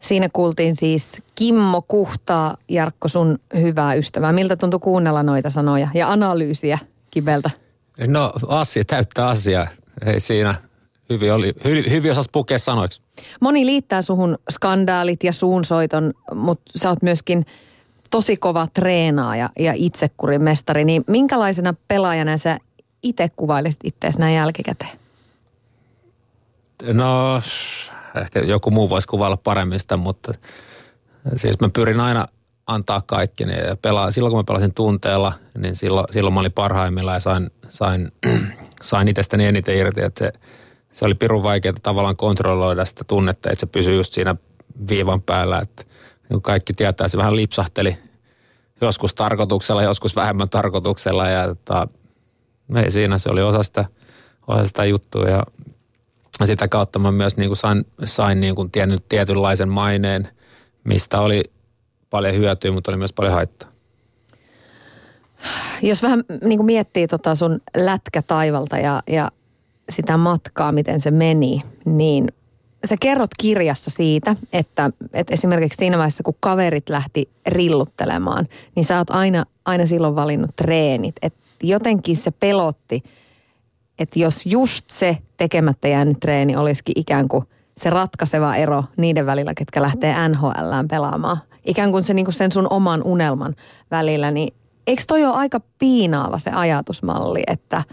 [0.00, 4.32] Siinä kuultiin siis Kimmo Kuhtaa, Jarkko, sun hyvää ystävää.
[4.32, 6.78] Miltä tuntui kuunnella noita sanoja ja analyysiä
[7.10, 7.50] Kibeltä?
[8.08, 9.66] No asia täyttää asiaa.
[10.06, 10.54] Ei siinä
[11.10, 13.02] hyvin, oli, hy, hyvin osas pukea sanoiksi.
[13.40, 17.46] Moni liittää suhun skandaalit ja suunsoiton, mutta sä oot myöskin
[18.10, 20.84] tosi kova treenaaja ja itsekurin mestari.
[20.84, 22.58] Niin minkälaisena pelaajana sä
[23.02, 24.98] itse kuvailisit itseäsi näin jälkikäteen?
[26.82, 27.42] No,
[28.22, 30.32] ehkä joku muu voisi kuvailla paremmin sitä, mutta
[31.36, 32.28] siis mä pyrin aina
[32.74, 33.44] antaa kaikki.
[33.44, 37.50] Ja pelaa, silloin kun mä pelasin tunteella, niin silloin, silloin mä olin parhaimmillaan ja sain,
[37.68, 38.12] sain,
[38.82, 40.02] sain itsestäni eniten irti.
[40.02, 40.32] Että se,
[40.92, 44.36] se oli pirun vaikeaa tavallaan kontrolloida sitä tunnetta, että se pysyy just siinä
[44.88, 45.58] viivan päällä.
[45.58, 45.84] Että
[46.28, 47.96] niin kaikki tietää, se vähän lipsahteli
[48.80, 51.86] joskus tarkoituksella, joskus vähemmän tarkoituksella ja että
[52.84, 53.84] ei siinä, se oli osa sitä,
[54.46, 55.42] osa sitä juttua ja
[56.44, 60.28] sitä kautta mä myös niin kuin sain, sain niin kuin tiennyt tietynlaisen maineen,
[60.84, 61.42] mistä oli
[62.12, 63.68] paljon hyötyä, mutta oli myös paljon haittaa.
[65.82, 69.30] Jos vähän niin kuin miettii tota sun lätkätaivalta ja, ja
[69.88, 72.28] sitä matkaa, miten se meni, niin
[72.88, 78.98] sä kerrot kirjassa siitä, että, että esimerkiksi siinä vaiheessa, kun kaverit lähti rilluttelemaan, niin sä
[78.98, 81.16] oot aina, aina silloin valinnut treenit.
[81.22, 83.02] Että jotenkin se pelotti,
[83.98, 87.44] että jos just se tekemättä jäänyt treeni olisikin ikään kuin
[87.76, 91.38] se ratkaiseva ero niiden välillä, ketkä lähtee NHLään pelaamaan.
[91.64, 93.56] Ikään kuin se niin kuin sen sun oman unelman
[93.90, 94.54] välillä, niin
[94.86, 97.84] eikö toi ole aika piinaava se ajatusmalli, että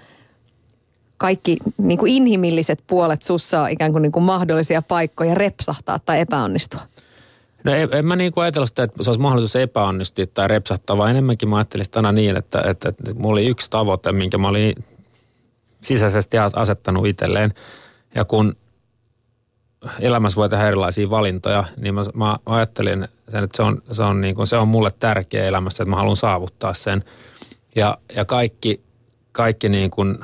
[1.17, 6.19] kaikki niin kuin inhimilliset puolet sussa on ikään kuin, niin kuin mahdollisia paikkoja repsahtaa tai
[6.19, 6.81] epäonnistua?
[7.63, 10.97] No en, en mä niin kuin ajatellut sitä, että se olisi mahdollisuus epäonnistua tai repsahtaa,
[10.97, 14.47] vaan enemmänkin mä ajattelin sitä niin, että, että, että mulla oli yksi tavoite, minkä mä
[14.47, 14.75] olin
[15.81, 17.53] sisäisesti asettanut itselleen.
[18.15, 18.55] Ja kun
[19.99, 24.21] elämässä voi tehdä erilaisia valintoja, niin mä, mä ajattelin sen, että se on, se, on
[24.21, 27.03] niin kuin, se on mulle tärkeä elämässä, että mä haluan saavuttaa sen.
[27.75, 28.81] Ja, ja kaikki,
[29.31, 30.17] kaikki niin kuin,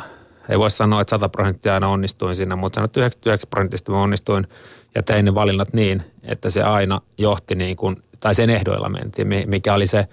[0.49, 4.01] ei voi sanoa, että 100 prosenttia aina onnistuin siinä, mutta sanoin, että 99 prosenttista mä
[4.01, 4.47] onnistuin
[4.95, 9.27] ja tein ne valinnat niin, että se aina johti niin kuin, tai sen ehdoilla mentiin,
[9.45, 10.07] mikä oli se,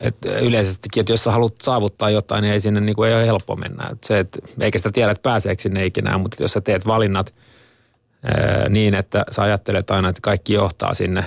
[0.00, 3.26] että yleisestikin, että jos sä haluat saavuttaa jotain, niin ei sinne niin kuin ei ole
[3.26, 3.88] helppo mennä.
[3.92, 7.34] Että se, että, eikä sitä tiedä, että pääseekö sinne ikinä, mutta jos sä teet valinnat
[8.68, 11.24] niin, että sä ajattelet aina, että kaikki johtaa sinne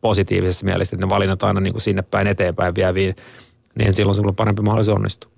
[0.00, 3.16] positiivisessa mielessä, että ne valinnat aina niin kuin sinne päin eteenpäin vieviin,
[3.74, 5.30] niin silloin sulla on parempi mahdollisuus onnistua.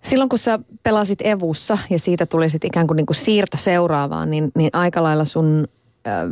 [0.00, 4.30] Silloin kun sä pelasit Evussa ja siitä tuli sitten ikään kuin, niin kuin siirto seuraavaan,
[4.30, 5.68] niin, niin aika lailla sun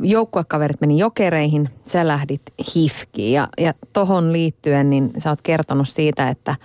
[0.02, 2.42] joukkuekaverit meni jokereihin, sä lähdit
[2.74, 6.56] hifkiin ja, ja tohon liittyen niin sä oot kertonut siitä, että,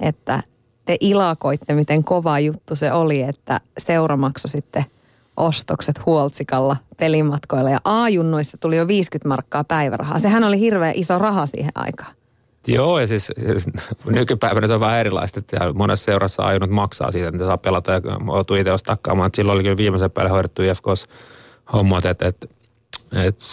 [0.00, 0.42] että
[0.84, 4.84] te ilakoitte, miten kova juttu se oli, että seura sitten
[5.36, 10.18] ostokset Huoltsikalla pelimatkoilla ja A-junnoissa tuli jo 50 markkaa päivärahaa.
[10.18, 12.14] Sehän oli hirveän iso raha siihen aikaan.
[12.66, 13.66] Joo, ja siis, siis
[14.04, 18.00] nykypäivänä se on vähän erilaista, että monessa seurassa ajonut maksaa siitä, että saa pelata ja
[18.26, 19.30] joutuu itse ostakkaamaan.
[19.34, 21.06] Silloin oli kyllä viimeisen päälle hoidettu IFKs
[21.72, 22.46] hommat, että, että,
[23.12, 23.44] että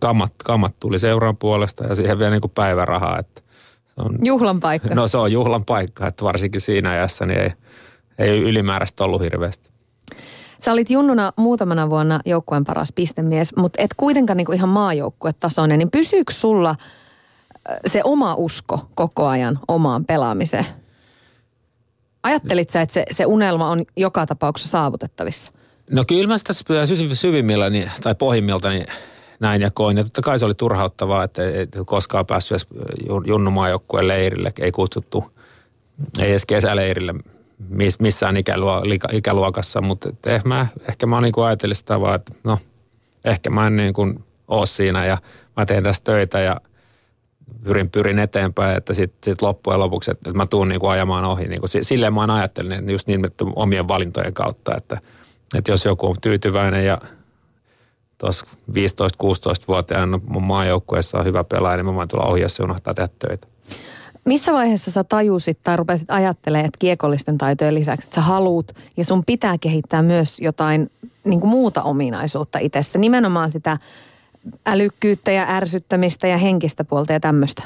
[0.00, 3.18] kammat, kammat tuli seuran puolesta ja siihen vielä niin kuin päivärahaa.
[3.18, 3.42] Että
[3.94, 4.94] se on, juhlan paikka.
[4.94, 7.52] No se on juhlan paikka, että varsinkin siinä ajassa niin ei,
[8.18, 9.70] ei ylimääräistä ollut hirveästi.
[10.58, 15.90] Sä olit junnuna muutamana vuonna joukkueen paras pistemies, mutta et kuitenkaan niinku ihan maajoukkuetasoinen, niin
[15.90, 16.76] pysyykö sulla–
[17.86, 20.66] se oma usko koko ajan omaan pelaamiseen?
[22.22, 25.52] Ajattelit sä, että se, se unelma on joka tapauksessa saavutettavissa?
[25.90, 26.52] No kyllä mä sitä
[27.12, 28.86] syvimmillä niin, tai pohjimmilta niin
[29.44, 29.96] näin ja koin.
[29.96, 32.66] Ja totta kai se oli turhauttavaa, että ei koskaan päässyt edes
[33.26, 35.32] junnumaajoukkueen leirille, ei kutsuttu,
[36.18, 37.14] ei edes kesäleirille
[37.98, 38.36] missään
[39.12, 42.58] ikäluokassa, mutta ehkä mä, ehkä mä niin ajattelin sitä vaan, että no
[43.24, 45.18] ehkä mä en niin kuin ole siinä ja
[45.56, 46.60] mä teen tässä töitä ja–
[47.64, 51.24] pyrin, pyrin eteenpäin, että sitten sit loppujen lopuksi, että, että mä tuun niin kuin ajamaan
[51.24, 51.48] ohi.
[51.48, 55.00] Niin kuin, silleen mä ajattelin, että just niin että omien valintojen kautta, että,
[55.54, 56.98] että jos joku on tyytyväinen ja
[58.24, 63.08] tuossa 15-16-vuotiaana mun maajoukkueessa on hyvä pelaaja, niin mä voin tulla jos se unohtaa tehdä
[63.18, 63.46] töitä.
[64.24, 69.04] Missä vaiheessa sä tajusit tai rupesit ajattelemaan, että kiekollisten taitojen lisäksi, että sä haluut ja
[69.04, 70.90] sun pitää kehittää myös jotain
[71.24, 73.78] niin kuin muuta ominaisuutta itsessä, nimenomaan sitä
[74.66, 77.62] älykkyyttä ja ärsyttämistä ja henkistä puolta ja tämmöistä?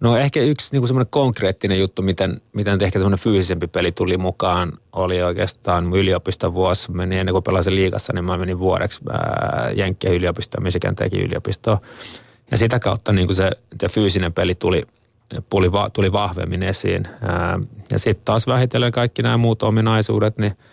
[0.00, 4.72] No ehkä yksi niin semmoinen konkreettinen juttu, miten, miten ehkä semmoinen fyysisempi peli tuli mukaan,
[4.92, 6.92] oli oikeastaan yliopiston vuosi.
[6.92, 9.00] Meni ennen kuin pelasin liigassa, niin mä menin vuodeksi
[9.74, 11.78] Jenkkien yliopistoon, Michigan teki yliopistoon.
[12.50, 14.82] Ja sitä kautta niin kuin se, se fyysinen peli tuli,
[15.50, 17.08] tuli, tuli vahvemmin esiin.
[17.90, 20.56] Ja sitten taas vähitellen kaikki nämä muut ominaisuudet, niin–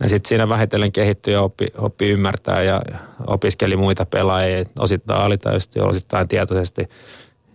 [0.00, 2.82] ja sitten siinä vähitellen kehittyi ja oppi, oppi ymmärtää ja
[3.26, 6.88] opiskeli muita pelaajia, osittain alitaisesti, osittain tietoisesti.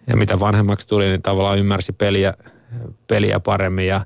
[0.07, 2.33] Ja mitä vanhemmaksi tuli, niin tavallaan ymmärsi peliä,
[3.07, 4.05] peliä paremmin ja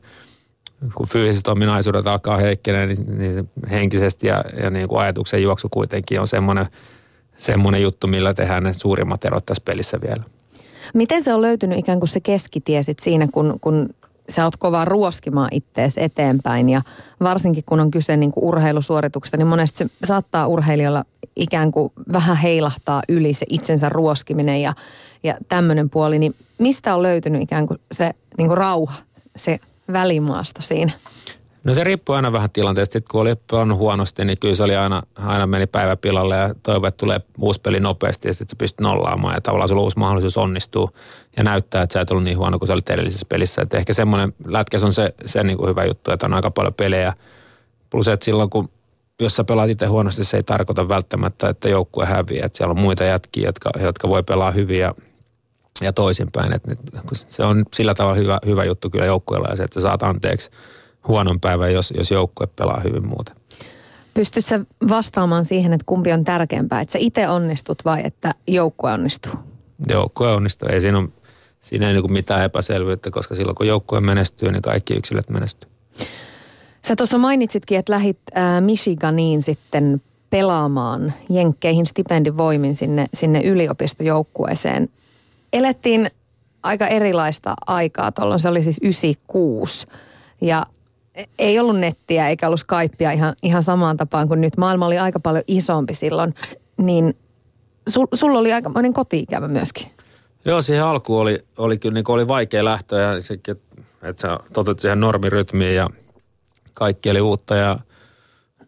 [0.96, 6.20] kun fyysiset ominaisuudet alkaa heikkenee, niin, niin henkisesti ja, ja niin kuin ajatuksen juoksu kuitenkin
[6.20, 6.66] on semmoinen,
[7.38, 10.24] semmoinen juttu, millä tehdään ne suurimmat erot tässä pelissä vielä.
[10.94, 13.90] Miten se on löytynyt ikään kuin se keskitie sit siinä, kun, kun
[14.30, 16.82] sä oot kova ruoskimaan ittees eteenpäin ja
[17.20, 21.04] varsinkin kun on kyse niin kuin urheilusuorituksesta, niin monesti se saattaa urheilijalla
[21.36, 24.74] ikään kuin vähän heilahtaa yli se itsensä ruoskiminen ja,
[25.24, 26.20] ja tämmöinen puoli.
[26.20, 28.96] Niin mistä on löytynyt ikään kuin se niin kuin rauha,
[29.36, 29.60] se
[29.92, 30.92] välimaasto siinä?
[31.66, 32.94] No se riippuu aina vähän tilanteesta.
[32.94, 36.56] Sitten kun oli pelannut huonosti, niin kyllä se oli aina, aina meni päivä pilalle ja
[36.64, 40.00] toivoi, että tulee uusi peli nopeasti ja sitten se pystyt nollaamaan ja tavallaan sulla uusi
[40.00, 40.90] mahdollisuus onnistuu
[41.38, 43.62] ja näyttää, että sä et ollut niin huono kuin sä olit edellisessä pelissä.
[43.62, 46.74] Että ehkä semmoinen lätkäs on se, se niin kuin hyvä juttu, että on aika paljon
[46.74, 47.14] pelejä.
[47.90, 48.70] Plus, että silloin kun
[49.20, 52.46] jos sä pelaat itse huonosti, se ei tarkoita välttämättä, että joukkue häviää.
[52.46, 54.96] Että siellä on muita jätkiä, jotka, jotka voi pelaa hyvin ja,
[55.82, 56.54] ja toisinpäin.
[56.54, 56.76] Että
[57.14, 60.50] se on sillä tavalla hyvä, hyvä juttu kyllä joukkueella ja se, että sä saat anteeksi–
[61.08, 63.36] huonon päivän, jos, jos joukkue pelaa hyvin muuten.
[64.14, 69.34] Pystytkö vastaamaan siihen, että kumpi on tärkeämpää, että sä itse onnistut vai että joukkue onnistuu?
[69.90, 70.68] Joukkue onnistuu.
[70.72, 71.10] Ei siinä, ole,
[71.62, 75.70] siinä ei niin mitään epäselvyyttä, koska silloin kun joukkue menestyy, niin kaikki yksilöt menestyy.
[76.88, 84.90] Sä tuossa mainitsitkin, että lähit äh, Michiganiin sitten pelaamaan Jenkkeihin stipendin voimin sinne, sinne yliopistojoukkueeseen.
[85.54, 86.12] Elettiin
[86.64, 89.88] aika erilaista aikaa tuolloin, se oli siis 96.
[90.42, 90.66] Ja
[91.40, 94.58] ei ollut nettiä eikä ollut Skypea ihan, ihan samaan tapaan kuin nyt.
[94.58, 96.36] Maailma oli aika paljon isompi silloin,
[96.78, 97.18] niin
[97.90, 99.88] sul, sulla oli aikamoinen koti-ikävä myöskin.
[100.46, 103.56] Joo, siihen alkuun oli, oli kyllä niin oli vaikea lähtö ja sekin,
[104.02, 105.90] että sä totut siihen normirytmiin ja
[106.74, 107.80] kaikki oli uutta ja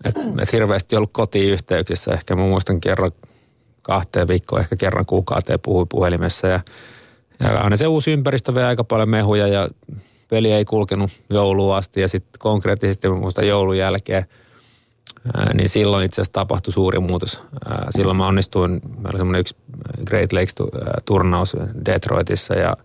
[0.04, 2.12] että et hirveästi ollut kotiyhteyksissä.
[2.12, 3.12] Ehkä mä muistan kerran
[3.82, 6.60] kahteen viikkoon, ehkä kerran kuukauteen puhui puhelimessa ja,
[7.40, 9.70] ja aina se uusi ympäristö vei aika paljon mehuja ja
[10.28, 14.26] peli ei kulkenut jouluun asti ja sitten konkreettisesti muista joulun jälkeen,
[15.38, 17.42] ää, niin silloin itse asiassa tapahtui suuri muutos.
[17.70, 19.56] Ää, silloin mä onnistuin, meillä oli semmoinen yksi
[20.06, 22.78] Great Lakes-turnaus Detroitissa ja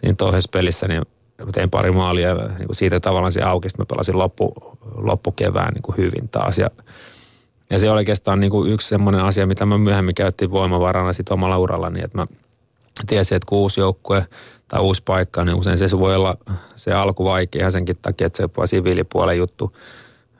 [0.00, 1.02] siinä toisessa pelissä niin
[1.52, 4.54] tein pari maalia ja niin kuin siitä tavallaan se auki, mä pelasin loppu,
[4.96, 6.70] loppukevään niin kuin hyvin taas ja
[7.70, 11.58] ja se oikeastaan niin kuin yksi semmoinen asia, mitä mä myöhemmin käyttiin voimavarana sit omalla
[11.58, 12.26] urallani, että mä
[13.06, 14.26] tiesin, että kun uusi joukkue
[14.70, 16.36] tai uusi paikka, niin usein se voi olla
[16.76, 19.76] se alku vaikea senkin takia, että se on siviilipuolen juttu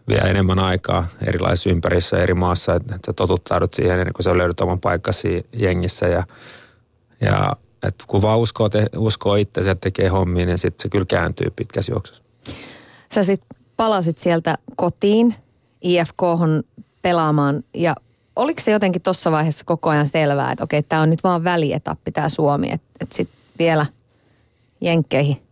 [0.09, 4.38] vie enemmän aikaa erilaisissa ympäristöissä eri maassa, että, että sä totuttaudut siihen ennen kuin sä
[4.38, 6.25] löydät oman paikkasi jengissä ja,
[7.21, 11.07] ja että kun vaan uskoo, te, uskoo itse ja tekee hommiin, niin sitten se kyllä
[11.07, 12.23] kääntyy pitkässä juoksussa.
[13.14, 15.35] Sä sitten palasit sieltä kotiin
[15.83, 16.23] IFK
[17.03, 17.97] pelaamaan ja
[18.37, 22.12] oliko se jotenkin tuossa vaiheessa koko ajan selvää, että okei, tämä on nyt vaan välietappi
[22.12, 23.87] tämä Suomi, että, että sitten vielä
[24.81, 25.43] jenkkeihin?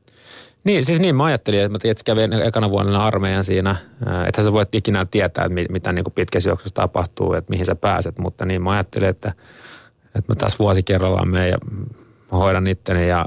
[0.65, 3.77] Niin, siis niin mä ajattelin, että mä tietysti kävin ekana vuonna armeijan siinä,
[4.27, 8.19] että sä voit ikinä tietää, että mitä niin pitkässä juoksussa tapahtuu, että mihin sä pääset,
[8.19, 9.33] mutta niin mä ajattelin, että,
[10.05, 11.59] että mä tässä vuosi kerrallaan menen ja
[12.33, 13.27] mä hoidan itteni ja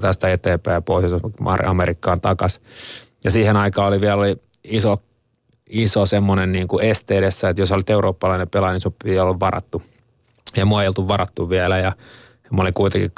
[0.00, 2.60] tästä eteenpäin Pohjois-Amerikkaan takas.
[3.24, 5.02] Ja siihen aikaan oli vielä oli iso,
[5.70, 9.40] iso semmoinen niin kuin este edessä, että jos olit eurooppalainen pelaaja, niin sun piti olla
[9.40, 9.82] varattu.
[10.56, 11.92] Ja mua ei oltu varattu vielä ja
[12.50, 13.10] mä olin kuitenkin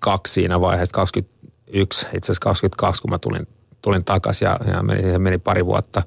[0.00, 3.48] 22 siinä vaiheessa, 21, itse asiassa 22, kun mä tulin,
[3.82, 6.02] tulin takaisin ja, ja meni, meni pari vuotta.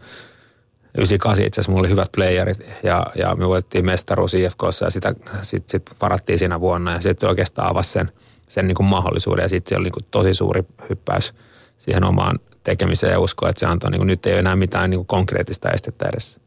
[0.98, 5.16] 98 itse asiassa mulla oli hyvät playerit ja, ja me voittiin mestaruus IFKssa ja sitä
[5.42, 8.12] sitten sit varattiin siinä vuonna ja sitten oikeastaan avasi sen,
[8.48, 11.34] sen niin kuin mahdollisuuden ja sitten se oli niin kuin tosi suuri hyppäys
[11.78, 14.90] siihen omaan tekemiseen ja uskoa, että se antoi, niin kuin, nyt ei ole enää mitään
[14.90, 16.42] niin kuin konkreettista estettä edessä.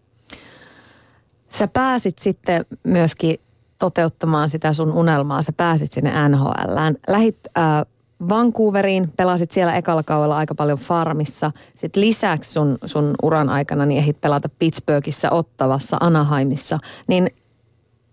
[1.49, 3.41] Sä pääsit sitten myöskin
[3.79, 5.43] toteuttamaan sitä sun unelmaa.
[5.43, 6.95] Sä pääsit sinne NHLään.
[7.09, 7.87] Lähit äh,
[8.29, 11.53] Vancouveriin, pelasit siellä ekalla kaudella aika paljon farmissa.
[11.75, 16.79] Sitten lisäksi sun, sun uran aikana niin ehdit pelata Pittsburghissa, Ottavassa, Anaheimissa.
[17.07, 17.31] Niin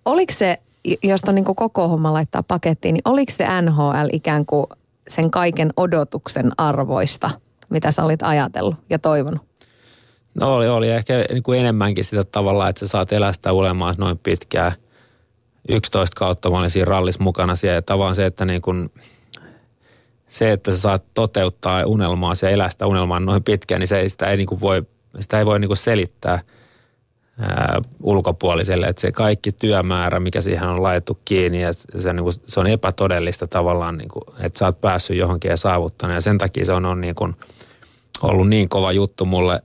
[0.05, 0.59] oliko se,
[1.03, 4.65] josta niin koko homma laittaa pakettiin, niin oliko se NHL ikään kuin
[5.07, 7.31] sen kaiken odotuksen arvoista,
[7.69, 9.41] mitä sä olit ajatellut ja toivonut?
[10.35, 13.49] No oli, oli ehkä niin kuin enemmänkin sitä tavalla, että sä saat elää sitä
[13.97, 14.71] noin pitkään.
[15.69, 17.75] 11 kautta mä olin siinä rallissa mukana siellä.
[17.75, 18.91] Ja tavallaan se, että niin kuin,
[20.27, 24.25] se, että sä saat toteuttaa unelmaa ja elää sitä unelmaa noin pitkään, niin se, sitä
[24.25, 24.83] ei, niin voi,
[25.19, 26.39] sitä ei voi niin selittää
[27.39, 28.85] ää, ulkopuoliselle.
[28.85, 32.67] Että se kaikki työmäärä, mikä siihen on laitettu kiinni, ja se, niin kuin, se on
[32.67, 36.13] epätodellista tavallaan, niin että sä oot päässyt johonkin ja saavuttanut.
[36.13, 37.33] Ja sen takia se on, on niin kuin,
[38.21, 39.61] ollut niin kova juttu mulle.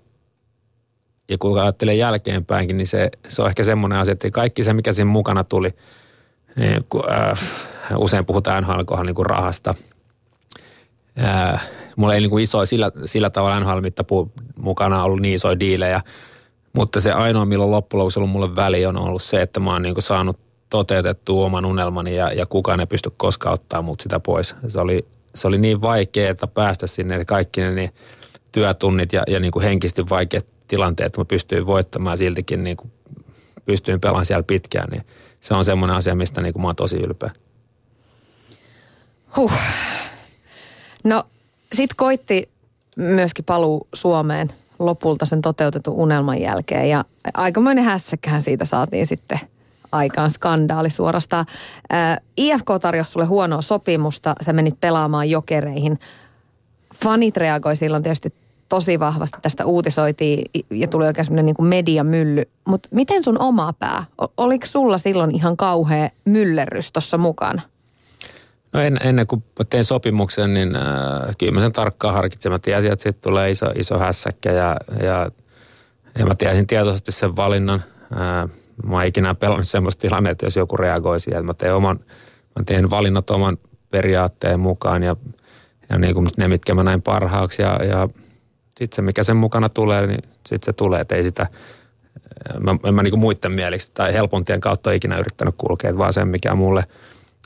[1.29, 4.93] Ja kun ajattelee jälkeenpäinkin, niin se, se on ehkä semmoinen asia, että kaikki se, mikä
[4.93, 5.75] siinä mukana tuli,
[6.57, 7.41] niin kun, äh,
[7.97, 9.75] usein puhutaan nhl niin kuin rahasta–
[11.17, 11.61] ää,
[11.97, 13.79] mulla ei niin kuin iso sillä, sillä tavalla nhl
[14.57, 16.01] mukana ollut niin isoja diilejä,
[16.73, 19.83] mutta se ainoa, milloin loppujen lopuksi ollut mulle väli on ollut se, että mä oon
[19.83, 20.39] niin kuin saanut
[20.71, 24.55] toteutettua oman unelmani ja, ja kukaan ei pysty koskaan ottaa mut sitä pois.
[24.69, 27.91] Se oli, se oli niin vaikeaa päästä sinne kaikki ne niin
[28.53, 32.93] työtunnit ja, ja niin kuin henkisesti vaikeat tilanteet, mä pystyin voittamaan siltikin niin kuin
[33.65, 35.03] pystyin pelaamaan siellä pitkään, niin
[35.41, 37.31] se on semmoinen asia, mistä niin kuin mä oon tosi ylpeä.
[39.37, 39.53] Huh.
[41.05, 41.25] No
[41.73, 42.49] sit koitti
[42.97, 49.41] myöskin paluu Suomeen lopulta sen toteutetun unelman jälkeen ja aikamoinen hässäkään siitä saatiin sitten
[49.93, 51.47] aikaan skandaali suorastaan.
[51.91, 55.99] Ää, IFK tarjosi sulle huonoa sopimusta, sä menit pelaamaan jokereihin.
[56.95, 58.35] Fanit reagoi silloin tietysti
[58.69, 62.43] tosi vahvasti, tästä uutisoitiin ja tuli oikein semmoinen niin mediamylly.
[62.65, 64.05] Mutta miten sun oma pää?
[64.37, 67.63] Oliko sulla silloin ihan kauhea myllerrys tuossa mukana?
[68.73, 70.83] No en, ennen kuin tein sopimuksen, niin äh,
[71.39, 72.53] kyllä mä sen tarkkaan harkitsin.
[72.53, 75.31] Mä tiesin, että siitä tulee iso, iso hässäkkä ja, ja,
[76.19, 77.83] ja mä tiesin tietoisesti sen valinnan.
[78.13, 78.51] Äh,
[78.85, 81.47] mä oon ikinä pelannut semmoista tilannetta, jos joku reagoi siihen.
[81.47, 82.01] Mä teen, oman,
[82.59, 83.57] mä teen valinnat oman
[83.91, 85.17] periaatteen mukaan ja,
[85.89, 87.63] ja niin kuin ne, mitkä mä näin parhaaksi.
[87.63, 88.09] Ja, ja
[88.79, 91.01] sitten se, mikä sen mukana tulee, niin sitten se tulee.
[91.01, 91.47] Että ei sitä,
[92.61, 96.29] mä, en mä niin kuin muiden mieliksi tai helpontien kautta ikinä yrittänyt kulkea, vaan sen,
[96.29, 96.85] mikä mulle–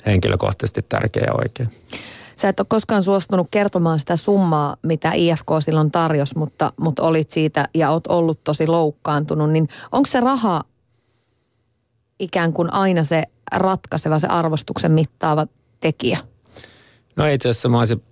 [0.06, 1.70] henkilökohtaisesti tärkeä ja oikein.
[2.36, 7.30] Sä et ole koskaan suostunut kertomaan sitä summaa, mitä IFK silloin tarjosi, mutta, mutta olit
[7.30, 9.50] siitä ja oot ollut tosi loukkaantunut.
[9.50, 10.64] Niin onko se raha
[12.18, 15.46] ikään kuin aina se ratkaiseva, se arvostuksen mittaava
[15.80, 16.18] tekijä?
[17.16, 18.02] No itse asiassa mä olisin,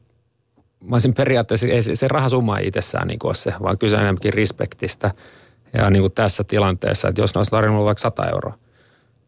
[0.81, 3.97] mä olisin periaatteessa, ei se, se rahasumma ei itsessään niin kuin ole se, vaan kyse
[3.97, 5.11] enemmänkin respektistä.
[5.73, 8.55] Ja niin kuin tässä tilanteessa, että jos ne olisi tarjonnut vaikka 100 euroa,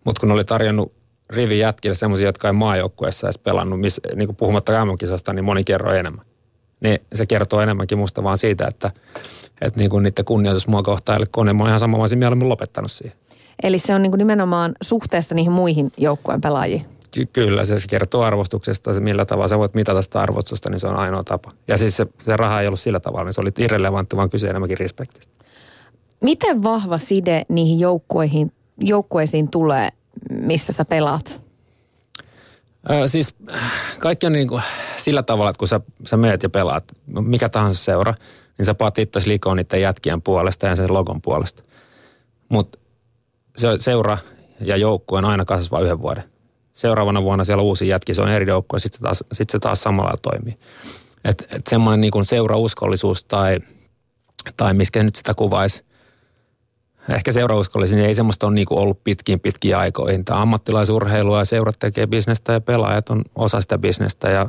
[0.04, 0.92] mutta kun ne oli tarjonnut
[1.30, 5.64] rivin jätkille semmoisia, jotka ei maajoukkueessa edes pelannut, miss, niin kuin puhumatta MM-kisasta, niin moni
[5.64, 6.24] kerroo enemmän.
[6.80, 8.90] Niin se kertoo enemmänkin musta vaan siitä, että,
[9.60, 12.48] että niin kuin niiden kunnioitus mua kohtaan, eli kone, mä oon ihan sama, mä mieluummin
[12.48, 13.16] lopettanut siihen.
[13.62, 16.86] Eli se on niin kuin nimenomaan suhteessa niihin muihin joukkueen pelaajiin?
[17.10, 20.86] Ky- kyllä, se kertoo arvostuksesta, se millä tavalla sä voit mitata sitä arvostusta, niin se
[20.86, 21.52] on ainoa tapa.
[21.68, 24.48] Ja siis se, se raha ei ollut sillä tavalla, niin se oli irrelevantti, vaan kyse
[24.48, 25.44] enemmänkin respektistä.
[26.20, 29.90] Miten vahva side niihin joukkueihin, joukkueisiin tulee
[30.30, 31.40] missä sä pelaat?
[32.90, 33.34] Ö, siis
[33.98, 34.62] kaikki on niin kuin
[34.96, 38.14] sillä tavalla, että kun sä, sä meet ja pelaat, no mikä tahansa seura,
[38.58, 41.62] niin sä patittaisi likoon niiden jätkien puolesta ja sen logon puolesta.
[42.48, 42.78] Mutta
[43.56, 44.18] se seura
[44.60, 46.24] ja joukkue on aina kasvaa yhden vuoden.
[46.80, 49.82] Seuraavana vuonna siellä uusi jätki, se on eri joukkue, sitten se taas, sit se taas
[49.82, 50.58] samalla toimii.
[51.24, 53.58] Että et semmoinen niin seurauskollisuus tai,
[54.56, 55.84] tai miskä nyt sitä kuvaisi,
[57.08, 60.24] ehkä seurauskollisuus, niin ei semmoista ole niin ollut pitkiin pitkiin aikoihin.
[60.24, 64.46] Tämä ammattilaisurheilu ja seurat tekee bisnestä ja pelaajat on osa sitä bisnestä ja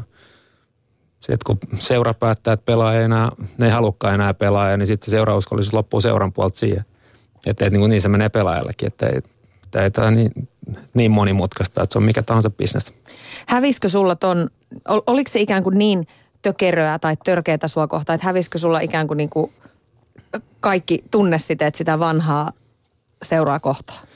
[1.19, 5.05] sitten kun seura päättää, että pelaa ei enää, ne ei halukkaan enää pelaa, niin sitten
[5.05, 6.85] se seurauskollisuus loppuu seuran puolta siihen.
[7.45, 9.21] Että et, niin, niin se menee pelaajallekin, että ei,
[9.83, 10.31] ei tämä niin,
[10.93, 12.93] niin monimutkaista, että se on mikä tahansa bisnes.
[13.47, 14.49] Hävisikö sulla ton,
[14.87, 16.07] ol, oliko se ikään kuin niin
[16.41, 19.51] tökeröä tai törkeätä sua kohtaan, että hävisikö sulla ikään kuin, niin kuin
[20.59, 22.51] kaikki tunnesiteet sitä vanhaa
[23.23, 24.07] seuraa kohtaan?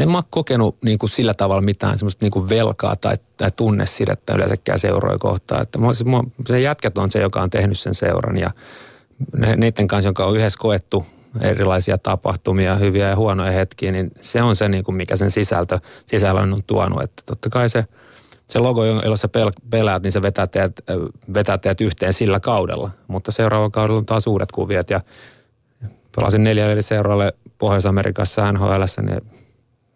[0.00, 3.50] En mä ole kokenut niin kuin sillä tavalla mitään semmoista niin kuin velkaa tai, tai
[3.56, 5.62] tunnesidettä yleensäkään seuroja kohtaan.
[5.62, 8.50] Että mä, mä, se jätkät on se, joka on tehnyt sen seuran ja
[9.36, 11.06] ne, niiden kanssa, jonka on yhdessä koettu
[11.40, 15.78] erilaisia tapahtumia, hyviä ja huonoja hetkiä, niin se on se, niin kuin mikä sen sisältö,
[16.06, 17.02] sisällön on tuonut.
[17.02, 17.84] Että totta kai se,
[18.48, 20.82] se logo, jolla sä pel, pelaat, niin se vetää teet,
[21.34, 22.90] vetää teet yhteen sillä kaudella.
[23.08, 25.00] Mutta seuraavalla kaudella on taas uudet kuviot ja
[26.16, 29.20] pelasin neljälle seuraavalle Pohjois-Amerikassa NHL, niin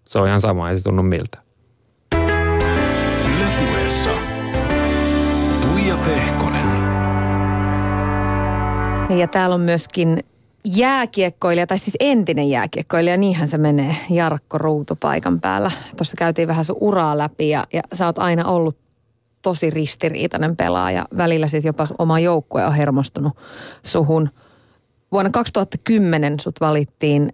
[0.05, 1.39] se on ihan sama, ei se tunnu miltä.
[6.05, 6.67] Pehkonen.
[9.19, 10.25] Ja täällä on myöskin
[10.65, 15.71] jääkiekkoilija, tai siis entinen jääkiekkoilija, niinhän se menee, Jarkko Ruutu paikan päällä.
[15.97, 18.77] Tuossa käytiin vähän sun uraa läpi ja, ja sä oot aina ollut
[19.43, 21.07] tosi ristiriitainen pelaaja.
[21.17, 23.33] Välillä siis jopa oma joukkue on hermostunut
[23.83, 24.31] suhun.
[25.13, 27.33] Vuonna 2010 sut valittiin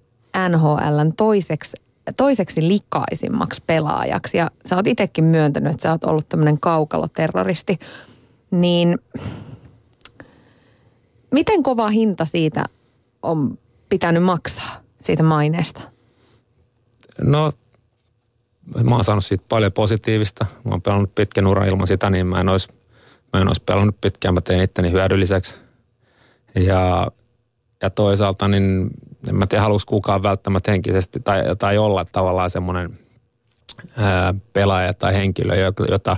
[0.48, 1.76] NHLn toiseksi,
[2.16, 4.36] toiseksi likaisimmaksi pelaajaksi.
[4.36, 7.78] Ja sä oot itsekin myöntänyt, että sä oot ollut tämmöinen kaukaloterroristi.
[8.50, 8.98] Niin
[11.30, 12.64] miten kova hinta siitä
[13.26, 13.58] on
[13.88, 15.80] pitänyt maksaa siitä maineesta?
[17.20, 17.52] No,
[18.84, 20.46] mä oon saanut siitä paljon positiivista.
[20.64, 22.68] Mä oon pelannut pitkän uran ilman sitä, niin mä en olisi,
[23.32, 24.34] mä en olisi pelannut pitkään.
[24.34, 25.56] Mä tein itteni hyödylliseksi.
[26.54, 27.08] Ja,
[27.82, 28.90] ja toisaalta niin
[29.28, 32.98] en mä tiedä, halusi kukaan välttämättä henkisesti tai, tai olla tavallaan semmoinen
[33.96, 35.54] ää, pelaaja tai henkilö,
[35.90, 36.16] jota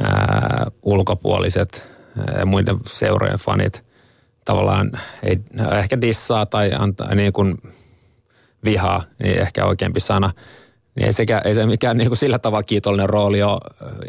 [0.00, 1.82] ää, ulkopuoliset
[2.38, 3.85] ja muiden seurojen fanit
[4.46, 4.90] tavallaan
[5.22, 5.38] ei
[5.78, 7.58] ehkä dissaa tai antaa niin kuin
[8.64, 10.32] vihaa, niin ehkä oikeampi sana.
[10.94, 13.60] Niin ei, sekä, ei se mikään niin kuin sillä tavalla kiitollinen rooli ole,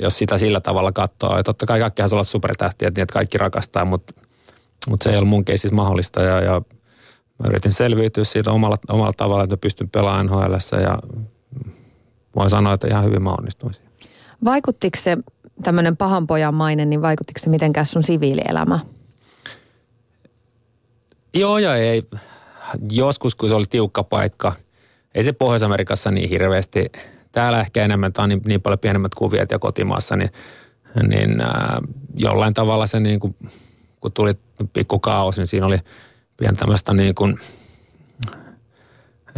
[0.01, 1.37] jos sitä sillä tavalla katsoo.
[1.37, 4.13] Ja totta kai kaikki olla supertähtiä, niin että kaikki rakastaa, mutta,
[4.89, 6.21] mutta se ei ollut mun keisissä mahdollista.
[6.21, 6.61] Ja, ja
[7.43, 10.99] mä yritin selviytyä siitä omalla, omalla tavalla, että pystyn pelaamaan nhl ja
[12.35, 13.75] voin sanoa, että ihan hyvin mä onnistuin
[14.43, 15.17] Vaikuttiko se
[15.63, 18.81] tämmöinen pahan pojan maine, niin vaikuttiko se mitenkään sun siviilielämään?
[21.33, 22.03] Joo ja ei.
[22.91, 24.53] Joskus, kun se oli tiukka paikka,
[25.15, 26.91] ei se Pohjois-Amerikassa niin hirveästi.
[27.31, 30.31] Täällä ehkä enemmän, tämä on niin, niin paljon pienemmät kuviot ja kotimaassa, niin,
[31.07, 31.49] niin äh,
[32.15, 33.35] jollain tavalla se niin kuin,
[34.01, 34.33] kun tuli
[34.73, 35.77] pikku kaos, niin siinä oli
[36.37, 37.39] pian tämmöistä niin kuin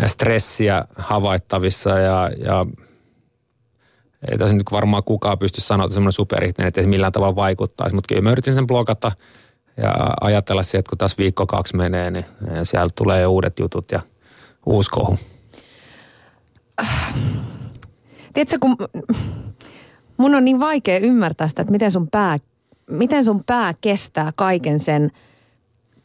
[0.05, 2.65] stressiä havaittavissa ja, ja
[4.31, 7.95] ei tässä nyt varmaan kukaan pysty sanoa, että semmoinen superihminen, että se millään tavalla vaikuttaisi,
[7.95, 9.11] mutta kyllä mä yritin sen blogata–
[9.81, 12.25] ja ajatella sieltä, että kun tässä viikko kaksi menee, niin
[12.63, 13.99] siellä tulee uudet jutut ja
[14.65, 15.19] uusi kohu.
[18.33, 18.77] Tiedätkö, kun
[20.17, 22.37] mun on niin vaikea ymmärtää sitä, että miten sun pää,
[22.89, 25.11] miten sun pää kestää kaiken sen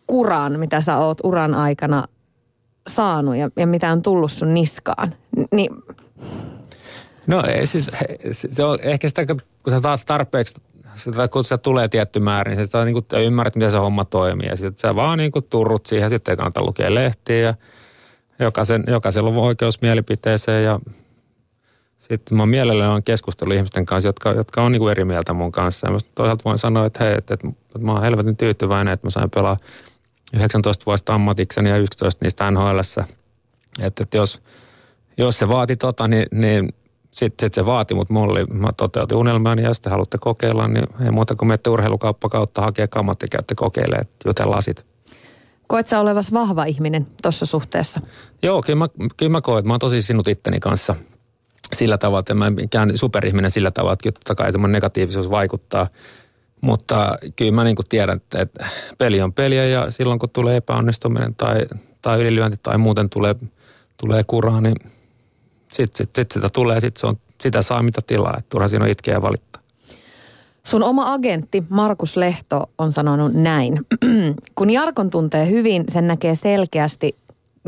[0.06, 2.08] kuran, mitä sä oot uran aikana
[2.88, 5.14] saanut ja, ja mitä on tullut sun niskaan.
[5.52, 5.70] Niin,
[7.26, 7.90] No ei siis,
[8.30, 10.54] se on ehkä sitä, kun sä taas tarpeeksi
[10.94, 14.48] sitä, kun se tulee tietty määrä, niin sä niin ymmärrät, miten se homma toimii.
[14.48, 17.54] Ja sitten sä vaan niin kuin turrut siihen, sitten ei kannata lukea lehtiä ja
[18.38, 20.80] jokaisen, jokaisella on oikeus mielipiteeseen ja
[21.98, 25.52] sitten mä mielelläni on keskustellut ihmisten kanssa, jotka, jotka on niin kuin eri mieltä mun
[25.52, 25.86] kanssa.
[25.86, 29.10] Ja toisaalta voin sanoa, että hei, että, että, että mä oon helvetin tyytyväinen, että mä
[29.10, 29.56] sain pelaa
[30.34, 32.78] 19 vuotta ammatikseni ja 11 niistä nhl
[33.80, 34.40] Että, että jos,
[35.16, 36.74] jos se vaati tota, niin, niin
[37.14, 41.10] sitten sit se vaati, mutta mulla mä toteutin unelmaani ja sitten haluatte kokeilla, niin ei
[41.10, 44.84] muuta kuin menette urheilukauppa kautta hakea kammat ja käytte kokeilemaan, jutellaan sit.
[45.66, 48.00] Koet sä olevas vahva ihminen tuossa suhteessa?
[48.42, 50.94] Joo, kyllä mä, kyllä mä koen, että mä oon tosi sinut itteni kanssa
[51.72, 55.86] sillä tavalla, että mä en mikään superihminen sillä tavalla, että totta kai negatiivisuus vaikuttaa.
[56.60, 58.66] Mutta kyllä mä niin kuin tiedän, että, että
[58.98, 61.60] peli on peliä ja silloin kun tulee epäonnistuminen tai,
[62.02, 63.34] tai ylilyönti tai muuten tulee,
[63.96, 64.76] tulee kuraa, niin
[65.74, 68.84] sitten sit, sit sitä tulee, sit se on, sitä saa mitä tilaa, että turha siinä
[68.84, 69.62] on itkeä ja valittaa.
[70.66, 73.80] Sun oma agentti Markus Lehto on sanonut näin.
[74.56, 77.16] Kun Jarkon tuntee hyvin, sen näkee selkeästi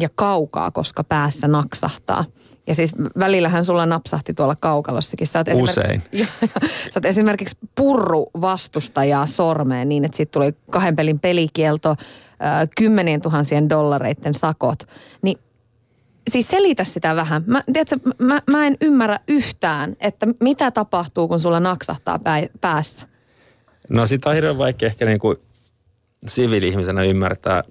[0.00, 2.24] ja kaukaa, koska päässä naksahtaa.
[2.66, 5.26] Ja siis välillähän sulla napsahti tuolla kaukalossakin.
[5.26, 6.02] Sä Usein.
[6.92, 11.96] sä oot esimerkiksi purru vastustajaa sormeen niin, että siitä tuli kahden pelin pelikielto,
[12.76, 14.78] kymmenien tuhansien dollareiden sakot.
[15.22, 15.38] Niin
[16.30, 17.44] siis selitä sitä vähän.
[17.46, 23.06] Mä, tiedätkö, mä, mä en ymmärrä yhtään, että mitä tapahtuu, kun sulla naksahtaa pää, päässä.
[23.88, 25.36] No sitä on hirveän vaikea ehkä niin kuin
[26.26, 27.62] siviili-ihmisenä ymmärtää.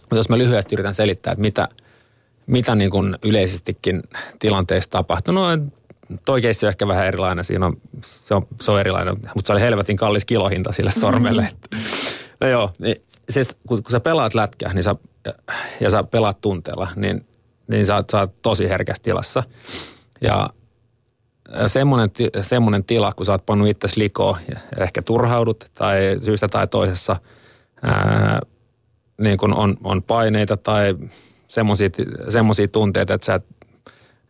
[0.00, 1.68] Mutta jos mä lyhyesti yritän selittää, että mitä,
[2.46, 4.02] mitä niin kuin yleisestikin
[4.38, 5.34] tilanteessa tapahtuu.
[5.34, 5.42] No
[6.24, 7.44] toi keissi on ehkä vähän erilainen.
[7.44, 11.48] Siinä on, se, on, se on erilainen, mutta se oli helvetin kallis kilohinta sille sormelle.
[12.40, 14.96] no joo, niin, siis kun, kun sä pelaat lätkää niin sä,
[15.80, 17.26] ja sä pelaat tunteella, niin
[17.68, 19.42] niin sä oot, sä oot tosi herkässä tilassa.
[20.20, 20.48] Ja
[21.66, 22.10] semmoinen,
[22.42, 27.16] semmoinen tila, kun sä oot pannut itse likoon ja ehkä turhaudut tai syystä tai toisessa
[27.82, 28.40] ää,
[29.20, 30.94] niin kun on, on paineita tai
[32.28, 33.44] semmoisia tunteita, että sä et,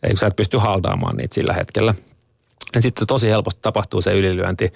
[0.03, 1.95] ei, sä et pysty haldaamaan niitä sillä hetkellä.
[2.75, 4.73] Ja sitten tosi helposti tapahtuu se ylilyönti.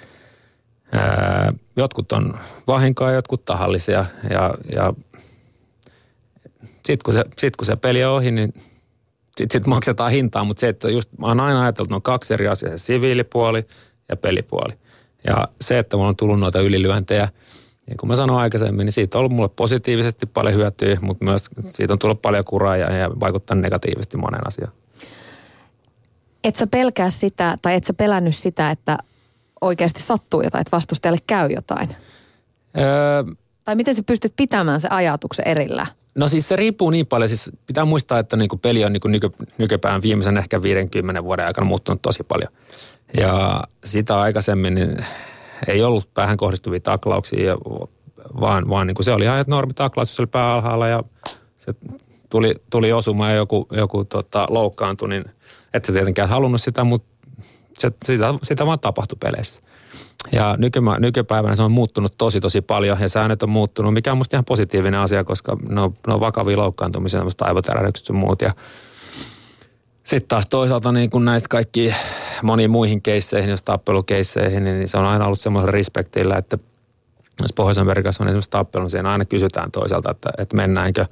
[0.93, 4.93] Ää, jotkut on vahinkoa, jotkut tahallisia ja, ja
[6.87, 8.55] sitten kun, se, sit kun se peli on ohi, niin
[9.37, 12.35] sitten sit maksetaan hintaa, mutta se, että just mä oon aina ajatellut, että on kaksi
[12.35, 13.67] eri asiaa, se siviilipuoli
[14.09, 14.73] ja pelipuoli.
[15.27, 17.29] Ja se, että mulla on tullut noita ylilyöntejä,
[17.87, 21.45] niin kuin mä sanoin aikaisemmin, niin siitä on ollut mulle positiivisesti paljon hyötyä, mutta myös
[21.65, 24.73] siitä on tullut paljon kuraa ja, ja vaikuttaa negatiivisesti monen asiaan.
[26.45, 28.99] Et sä pelkää sitä, tai et sä pelännyt sitä, että
[29.61, 31.97] oikeasti sattuu jotain, että vastustajalle käy jotain?
[32.79, 33.25] Öö,
[33.65, 35.87] tai miten sä pystyt pitämään se ajatuksen erillä?
[36.15, 37.29] No siis se riippuu niin paljon.
[37.29, 41.25] Siis pitää muistaa, että niin kuin peli on niin kuin nyky, nykypäivän viimeisen ehkä 50
[41.25, 42.53] vuoden aikana muuttunut tosi paljon.
[43.17, 44.97] Ja sitä aikaisemmin niin
[45.67, 47.57] ei ollut päähän kohdistuvia taklauksia,
[48.41, 51.05] vaan, vaan niin kuin se oli ihan normi taklaus, jos oli pää alhaalla ja
[51.59, 51.75] se
[52.31, 55.25] tuli, tuli osuma ja joku, joku tota, loukkaantui, niin
[55.75, 57.09] et sä tietenkään halunnut sitä, mutta
[57.79, 59.63] se, sitä, sitä vaan tapahtui peleissä.
[60.33, 64.19] Ja nykymä, nykypäivänä se on muuttunut tosi tosi paljon ja säännöt on muuttunut, mikä on
[64.19, 68.43] musta ihan positiivinen asia, koska ne on, ne on vakavia loukkaantumisia, semmoista aivotärähdykset ja muut.
[68.43, 68.55] Ja
[70.05, 71.95] sitten taas toisaalta niin kun näistä kaikki
[72.43, 76.59] moniin muihin keisseihin, jos tappelukeisseihin, niin se on aina ollut semmoisella respektillä, että
[77.43, 81.07] jos Pohjois-Amerikassa on esimerkiksi tappelu, niin siinä aina kysytään toisaalta, että, että mennäänkö.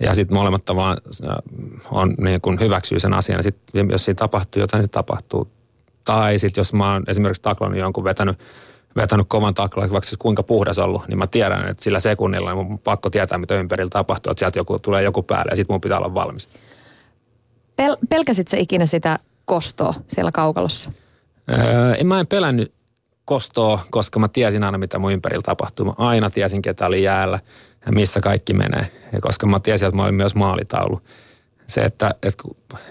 [0.00, 0.98] Ja sitten molemmat tavallaan
[1.28, 1.36] äh,
[1.90, 3.42] on niin kuin hyväksyy sen asian.
[3.42, 5.48] Sitten jos siinä tapahtuu jotain, niin se tapahtuu
[6.06, 8.38] tai sitten jos mä oon esimerkiksi taklannut jonkun vetänyt,
[8.96, 12.64] vetänyt kovan taklauksen, vaikka siis kuinka puhdas ollut, niin mä tiedän, että sillä sekunnilla niin
[12.64, 15.74] mun on pakko tietää, mitä ympärillä tapahtuu, että sieltä joku, tulee joku päälle ja sitten
[15.74, 16.48] mun pitää olla valmis.
[17.82, 20.92] Pel- pelkäsit se ikinä sitä kostoa siellä kaukalossa?
[21.50, 22.72] Öö, en mä en pelännyt
[23.24, 25.86] kostoa, koska mä tiesin aina, mitä mun ympärillä tapahtuu.
[25.86, 27.38] Mä aina tiesin, ketä oli jäällä
[27.86, 28.92] ja missä kaikki menee.
[29.12, 31.00] Ja koska mä tiesin, että mä olin myös maalitaulu
[31.66, 32.44] se, että, että,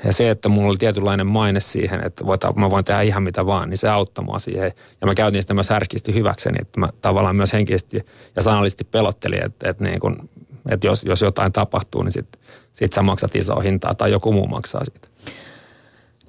[0.04, 3.46] ja se, että mulla oli tietynlainen maine siihen, että voita, mä voin tehdä ihan mitä
[3.46, 4.72] vaan, niin se auttoi mua siihen.
[5.02, 8.06] Ja mä käytin sitä myös härkisti hyväkseni, että mä tavallaan myös henkisesti
[8.36, 10.30] ja sanallisesti pelottelin, että, että, niin kun,
[10.70, 12.40] että jos, jos jotain tapahtuu, niin sit,
[12.74, 15.08] sit sä maksat isoa hintaa tai joku muu maksaa siitä.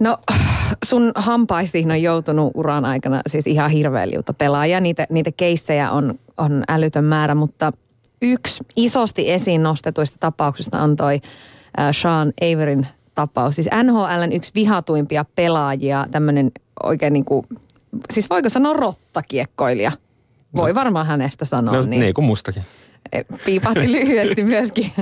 [0.00, 0.18] No
[0.84, 4.80] sun hampaisiin on joutunut uran aikana siis ihan hirveä liuta pelaajia.
[4.80, 7.72] Niitä, niitä keissejä on, on älytön määrä, mutta
[8.22, 11.20] yksi isosti esiin nostetuista tapauksista on toi
[11.80, 13.54] äh, Sean Averin tapaus.
[13.54, 16.50] Siis NHLn yksi vihatuimpia pelaajia, tämmöinen
[16.82, 17.46] oikein niin kuin,
[18.12, 19.92] siis voiko sanoa rottakiekkoilija?
[20.56, 20.74] Voi no.
[20.74, 21.74] varmaan hänestä sanoa.
[21.74, 22.00] No, niin.
[22.00, 22.62] niin kuin mustakin.
[23.12, 24.92] E, piipahti lyhyesti myöskin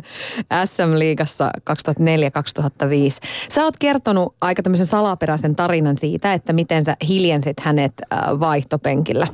[0.65, 3.27] SM-liigassa 2004-2005.
[3.55, 9.27] Sä oot kertonut aika tämmöisen salaperäisen tarinan siitä, että miten sä hiljensit hänet äh, vaihtopenkillä.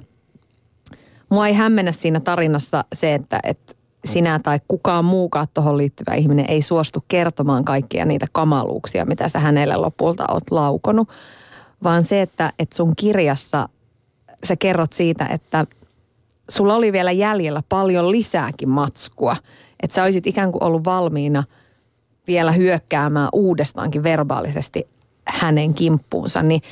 [1.30, 3.74] Mua ei hämmennä siinä tarinassa se, että, että
[4.04, 9.38] sinä tai kukaan muukaan tuohon liittyvä ihminen ei suostu kertomaan kaikkia niitä kamaluuksia, mitä sä
[9.38, 11.08] hänelle lopulta oot laukonut,
[11.82, 13.68] vaan se, että, että sun kirjassa
[14.44, 15.66] sä kerrot siitä, että
[16.50, 19.36] sulla oli vielä jäljellä paljon lisääkin matskua,
[19.82, 21.44] että sä olisit ikään kuin ollut valmiina
[22.26, 24.88] vielä hyökkäämään uudestaankin verbaalisesti
[25.26, 26.62] hänen kimppuunsa, niin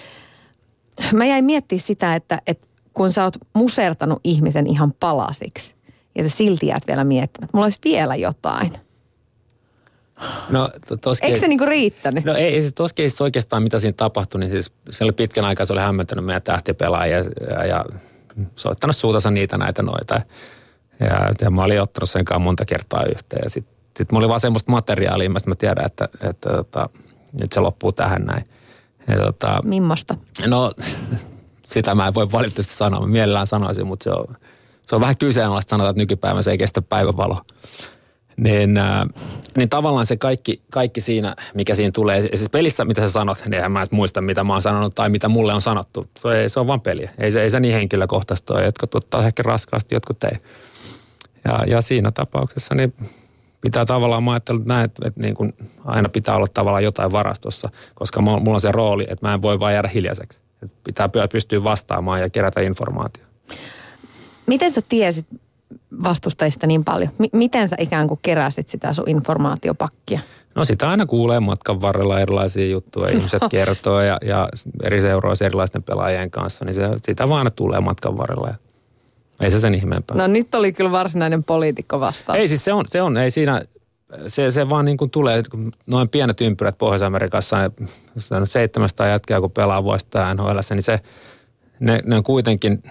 [1.13, 5.75] mä jäin miettimään sitä, että, että kun sä oot musertanut ihmisen ihan palasiksi,
[6.19, 8.79] ja sä silti jäät vielä miettimään, että mulla olisi vielä jotain.
[10.51, 12.25] No, tos Eikö se niinku riittänyt?
[12.25, 15.67] No ei, siis tuossa keisissä oikeastaan mitä siinä tapahtui, niin siis se oli pitkän aikaa
[15.67, 17.85] se oli hämmentänyt meidän tähtipelaajia ja, ja
[18.57, 20.21] soittanut suutansa niitä näitä noita.
[21.01, 23.41] Ja, ja mä olin ottanut sen kanssa monta kertaa yhteen.
[23.45, 26.89] Ja sitten sit mulla oli vaan semmoista materiaalia, mistä mä tiedän, että, että, että, tota,
[27.43, 28.45] että se loppuu tähän näin.
[29.09, 30.17] Ja, tota, Mimmosta?
[30.47, 30.73] No
[31.73, 33.01] sitä mä en voi valitettavasti sanoa.
[33.01, 34.37] Mä mielellään sanoisin, mutta se on,
[34.89, 37.41] se on vähän kyseenalaista sanoa, että nykypäivänä se ei kestä päivävalo.
[38.37, 39.03] Niin, äh,
[39.57, 43.65] niin tavallaan se kaikki, kaikki siinä, mikä siinä tulee, siis pelissä, mitä sä sanot, niin
[43.65, 46.07] en mä et muista, mitä mä oon sanonut tai mitä mulle on sanottu.
[46.19, 47.11] Se, ei, se on vaan peliä.
[47.19, 48.65] Ei se, ei se niin henkilökohtaista ole.
[48.65, 50.39] Jotkut ottaa ehkä raskaasti, jotkut ei.
[51.45, 52.95] Ja, ja siinä tapauksessa niin
[53.61, 57.71] pitää tavallaan, mä ajattelin näin, että, että niin kuin aina pitää olla tavallaan jotain varastossa,
[57.95, 60.41] koska mulla on se rooli, että mä en voi vaan jäädä hiljaiseksi.
[60.63, 63.29] Että pitää pystyä vastaamaan ja kerätä informaatiota.
[64.49, 65.27] Miten sä tiesit
[66.05, 67.11] vastustajista niin paljon?
[67.19, 70.21] M- miten sä ikään kuin keräsit sitä sun informaatiopakkia?
[70.55, 74.49] No sitä aina kuulee matkan varrella erilaisia juttuja, ihmiset kertoo ja, ja
[74.83, 78.55] eri seuroissa erilaisten pelaajien kanssa, niin se, sitä vaan aina tulee matkan varrella.
[79.41, 80.17] Ei se sen ihmeempää.
[80.17, 82.39] No nyt oli kyllä varsinainen poliitikko vastaan.
[82.39, 83.63] Ei siis se on, se on ei siinä,
[84.27, 85.43] se, se vaan niin kuin tulee,
[85.87, 87.71] noin pienet ympyrät Pohjois-Amerikassa, ne,
[88.45, 91.01] 700 jätkää kun pelaa vuosittain NHL, niin se,
[91.81, 92.83] ne, ne on kuitenkin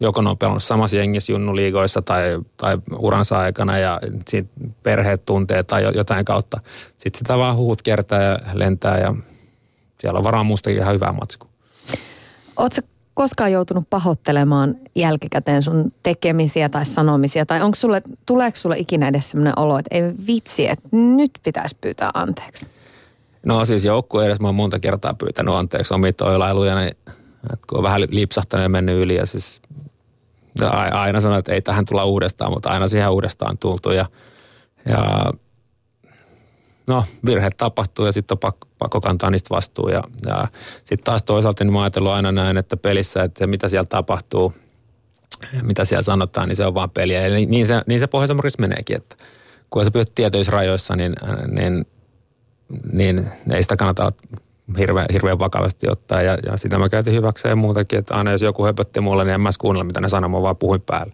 [0.00, 4.48] joko ne on pelannut samassa jengissä junnuliigoissa tai, tai uransa aikana ja siitä
[4.82, 6.60] perheet tuntee tai jotain kautta.
[6.96, 9.14] Sitten sitä vaan huut kertaa ja lentää ja
[10.00, 11.48] siellä on varmaan mustakin ihan hyvää matskua.
[12.56, 12.80] Oletko
[13.14, 17.46] koskaan joutunut pahoittelemaan jälkikäteen sun tekemisiä tai sanomisia?
[17.46, 21.76] Tai onko sulle, tuleeko sulle ikinä edes sellainen olo, että ei vitsi, että nyt pitäisi
[21.80, 22.68] pyytää anteeksi?
[23.46, 26.88] No siis joukku edes mä oon monta kertaa pyytänyt anteeksi omia toilailuja, niin
[27.52, 29.60] että kun on vähän lipsahtanut ja mennyt yli ja siis
[30.92, 34.06] aina sanoin, että ei tähän tulla uudestaan, mutta aina siihen uudestaan tultu ja,
[34.88, 35.32] ja
[36.86, 39.88] no virheet tapahtuu ja sitten on pakko, pakko kantaa niistä vastuu.
[39.88, 40.48] Ja, ja
[40.84, 44.54] sitten taas toisaalta niin mä ajatellut aina näin, että pelissä, että se mitä siellä tapahtuu,
[45.62, 47.22] mitä siellä sanotaan, niin se on vaan peliä.
[47.22, 49.16] Eli niin se, niin se pohjois meneekin, että
[49.70, 51.14] kun sä pyöt tietyissä rajoissa, niin,
[51.46, 51.86] niin,
[52.92, 54.12] niin ei sitä kannata
[54.78, 56.22] hirveän, hirveän vakavasti ottaa.
[56.22, 59.40] Ja, ja sitä mä käytin hyväkseen muutakin, että aina jos joku höpötti mulle, niin en
[59.40, 61.12] mä kuunnella, mitä ne sanoo, mä vaan puhuin päälle.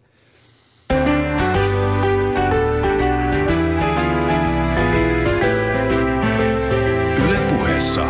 [7.25, 8.05] Ylepuheessa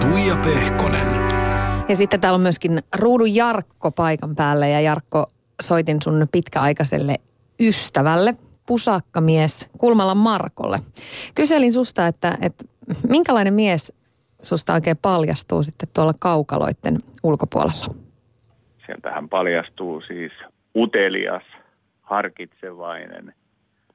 [0.00, 1.06] Tuija Pehkonen.
[1.88, 5.26] Ja sitten täällä on myöskin Ruudun Jarkko paikan päällä ja Jarkko
[5.62, 7.16] soitin sun pitkäaikaiselle
[7.60, 8.34] ystävälle,
[8.66, 10.80] pusakkamies Kulmalla Markolle.
[11.34, 12.64] Kyselin susta, että, että
[13.08, 13.92] minkälainen mies
[14.42, 17.94] susta oikein paljastuu sitten tuolla kaukaloiden ulkopuolella?
[18.86, 20.32] Sieltähän paljastuu siis
[20.76, 21.42] utelias,
[22.02, 23.34] harkitsevainen,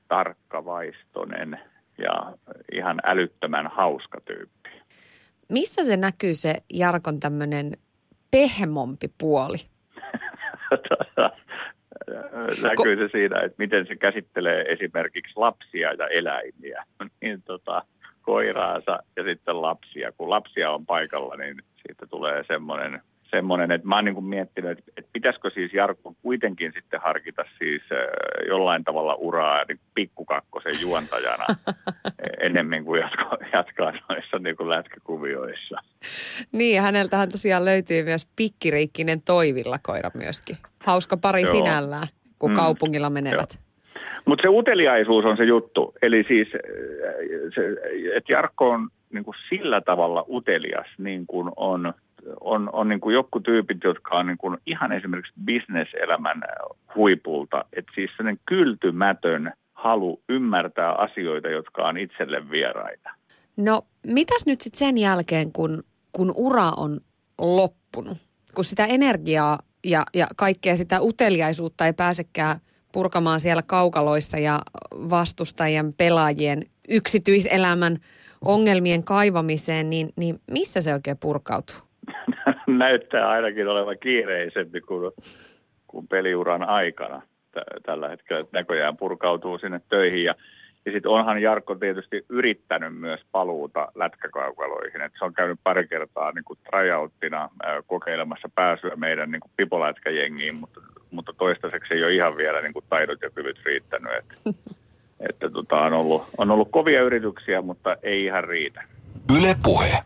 [0.07, 1.59] tarkkavaistonen
[1.97, 2.33] ja
[2.71, 4.69] ihan älyttömän hauska tyyppi.
[5.49, 7.71] Missä se näkyy se Jarkon tämmöinen
[8.31, 9.57] pehmompi puoli?
[12.69, 16.85] näkyy se siinä, että miten se käsittelee esimerkiksi lapsia ja eläimiä.
[17.21, 17.85] niin tota,
[18.29, 20.11] koiraansa ja sitten lapsia.
[20.11, 24.71] Kun lapsia on paikalla, niin siitä tulee semmoinen, semmoinen että mä oon niin kuin miettinyt,
[24.71, 27.81] että, että pitäisikö siis Jarkko kuitenkin sitten harkita siis
[28.47, 31.45] jollain tavalla uraa niin pikkukakkosen juontajana
[32.47, 35.77] enemmän kuin jatkaa, jatkaa noissa niin kuin lätkäkuvioissa.
[36.51, 40.57] Niin, häneltähän tosiaan löytyy myös pikkiriikkinen toivillakoira myöskin.
[40.85, 41.51] Hauska pari Joo.
[41.51, 42.07] sinällään,
[42.39, 42.55] kun mm.
[42.55, 43.53] kaupungilla menevät.
[43.53, 43.68] Joo.
[44.29, 45.93] Mutta se uteliaisuus on se juttu.
[46.01, 46.47] Eli siis,
[48.15, 51.93] että Jarkko on niin kuin sillä tavalla utelias, niin kuin on,
[52.41, 56.41] on, on niin kuin joku tyypit, jotka on niin kuin ihan esimerkiksi bisneselämän
[56.95, 57.65] huipulta.
[57.73, 63.09] Että siis sellainen kyltymätön halu ymmärtää asioita, jotka on itselle vieraita.
[63.57, 66.97] No, mitäs nyt sitten sen jälkeen, kun, kun ura on
[67.37, 68.17] loppunut?
[68.55, 72.59] Kun sitä energiaa ja, ja kaikkea sitä uteliaisuutta ei pääsekään
[72.91, 74.59] purkamaan siellä kaukaloissa ja
[74.91, 76.59] vastustajien pelaajien
[76.89, 77.97] yksityiselämän
[78.45, 81.75] ongelmien kaivamiseen, niin, niin missä se oikein purkautuu?
[82.67, 85.11] Näyttää ainakin olevan kiireisempi kuin,
[85.87, 87.21] kuin peliuran aikana
[87.85, 88.43] tällä hetkellä.
[88.51, 90.35] Näköjään purkautuu sinne töihin ja
[90.85, 95.01] ja sitten onhan Jarkko tietysti yrittänyt myös paluuta lätkäkaukaloihin.
[95.01, 97.49] Et se on käynyt pari kertaa niin kuin tryouttina
[97.87, 100.81] kokeilemassa pääsyä meidän niin kuin pipolätkäjengiin, mutta,
[101.11, 104.11] mutta toistaiseksi ei ole ihan vielä niin kuin taidot ja kyvyt riittänyt.
[104.17, 104.55] Et,
[105.29, 108.83] että tota, on, ollut, on ollut kovia yrityksiä, mutta ei ihan riitä.
[109.37, 109.97] Yle Puhe.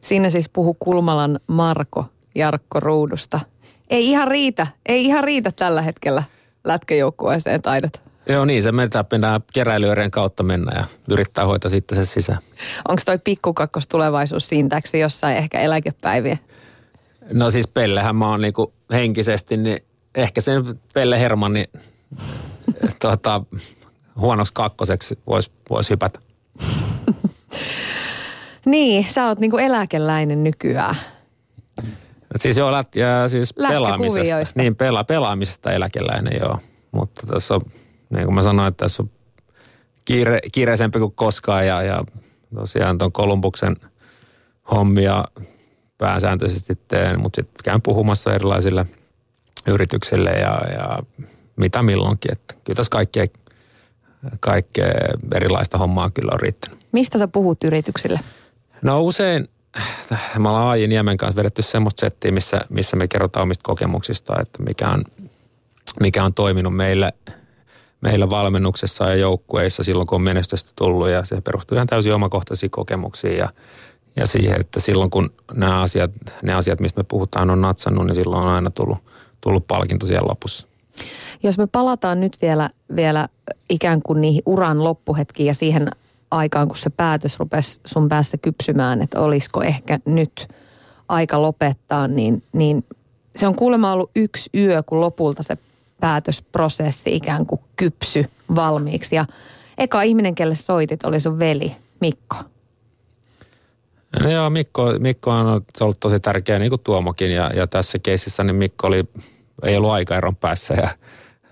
[0.00, 3.40] Siinä siis puhu Kulmalan Marko Jarkko Ruudusta.
[3.90, 6.22] Ei ihan riitä, ei ihan riitä tällä hetkellä
[6.64, 8.00] lätkäjoukkueeseen taidot.
[8.28, 12.38] Joo niin, se meitä pitää keräilyöiden kautta mennä ja yrittää hoitaa sitten se sisään.
[12.88, 16.38] Onko toi pikkukakkos tulevaisuus siintäksi jossain ehkä eläkepäiviä?
[17.32, 19.78] No siis Pellehän mä oon niinku henkisesti, niin
[20.16, 21.66] ehkä sen Pelle Herman, niin
[23.00, 23.42] tuota,
[24.16, 26.18] huonoksi kakkoseksi voisi vois hypätä.
[28.66, 30.96] niin, sä oot niinku eläkeläinen nykyään.
[32.36, 34.62] Siis joo, lät, ja siis pelaamisesta.
[34.62, 36.58] Niin, pela, pelaamisesta eläkeläinen joo.
[36.92, 37.60] Mutta tässä on,
[38.10, 39.10] niin kuin mä sanoin, että tässä on
[40.04, 42.04] kiire, kiireisempi kuin koskaan ja, ja
[42.54, 43.76] tosiaan tuon Kolumbuksen
[44.70, 45.24] hommia
[45.98, 48.86] pääsääntöisesti teen, mutta sitten käyn puhumassa erilaisille
[49.66, 50.98] yrityksille ja, ja
[51.56, 52.32] mitä milloinkin.
[52.32, 53.26] Että kyllä tässä kaikkea,
[54.40, 54.86] kaikkea
[55.34, 56.78] erilaista hommaa kyllä on riittänyt.
[56.92, 58.20] Mistä sä puhut yrityksille?
[58.82, 59.48] No usein,
[60.38, 64.62] me ollaan Aajin Niemen kanssa vedetty semmoista settiä, missä, missä me kerrotaan omista kokemuksista, että
[64.62, 65.04] mikä on,
[66.00, 67.12] mikä on toiminut meille,
[68.00, 72.70] meillä valmennuksessa ja joukkueissa silloin, kun on menestystä tullut ja se perustuu ihan täysin omakohtaisiin
[72.70, 73.48] kokemuksiin ja,
[74.16, 76.10] ja siihen, että silloin kun nämä asiat,
[76.42, 78.98] ne asiat, mistä me puhutaan, on natsannut, niin silloin on aina tullut,
[79.46, 80.66] tullut palkinto siellä lopussa.
[81.42, 83.28] Jos me palataan nyt vielä, vielä
[83.70, 85.90] ikään kuin niihin uran loppuhetkiin ja siihen
[86.30, 90.48] aikaan, kun se päätös rupesi sun päässä kypsymään, että olisiko ehkä nyt
[91.08, 92.84] aika lopettaa, niin, niin
[93.36, 95.56] se on kuulemma ollut yksi yö, kun lopulta se
[96.00, 99.16] päätösprosessi ikään kuin kypsy valmiiksi.
[99.16, 99.26] Ja
[99.78, 102.36] eka ihminen, kelle soitit, oli sun veli, Mikko.
[104.20, 108.44] No joo, Mikko, Mikko on ollut tosi tärkeä, niin kuin Tuomokin, ja, ja tässä keisissä
[108.44, 109.04] niin Mikko oli,
[109.62, 110.88] ei ollut aikaeron päässä, ja,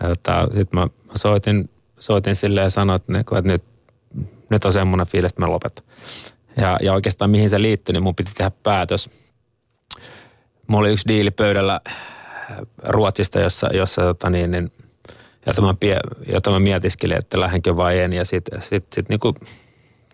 [0.00, 3.62] ja sitten mä, soitin, soitin silleen ja sanoin, että, että nyt,
[4.50, 5.84] nyt on semmoinen fiilis, että mä lopetan.
[6.56, 9.10] Ja, ja oikeastaan mihin se liittyi, niin mun piti tehdä päätös.
[10.66, 11.80] Mulla oli yksi diili pöydällä
[12.82, 14.72] Ruotsista, jossa, jossa tota niin, niin,
[15.46, 16.00] jota, mä, pie,
[16.32, 18.12] jota mä mietiskelin, että lähdenkö vai en.
[18.12, 19.34] Ja sitten sit, sit, niinku,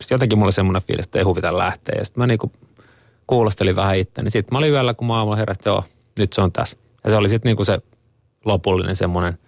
[0.00, 1.94] sit jotenkin mulla oli semmoinen fiilis, että ei huvita lähteä.
[1.98, 2.52] Ja sitten mä niinku
[3.26, 4.30] kuulostelin vähän itseäni.
[4.30, 5.84] Sitten mä olin yöllä, kun mä aamulla heräsin, joo,
[6.18, 6.76] nyt se on tässä.
[7.04, 7.78] Ja se oli sitten niinku se
[8.44, 9.38] lopullinen semmoinen,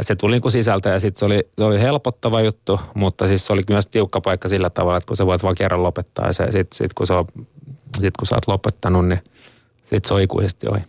[0.00, 3.52] se tuli niinku sisältä ja sitten se oli, se oli helpottava juttu, mutta siis se
[3.52, 6.66] oli myös tiukka paikka sillä tavalla, että kun sä voit vaan kerran lopettaa ja sitten
[6.72, 7.06] sit kun,
[8.00, 9.20] sit kun sä oot lopettanut, niin
[9.82, 10.80] sitten se on ikuisesti ohi.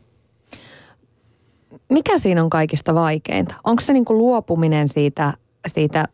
[1.90, 3.56] Mikä siinä on kaikista vaikeinta?
[3.64, 5.34] Onko se niin kuin luopuminen siitä,
[5.68, 6.06] siitä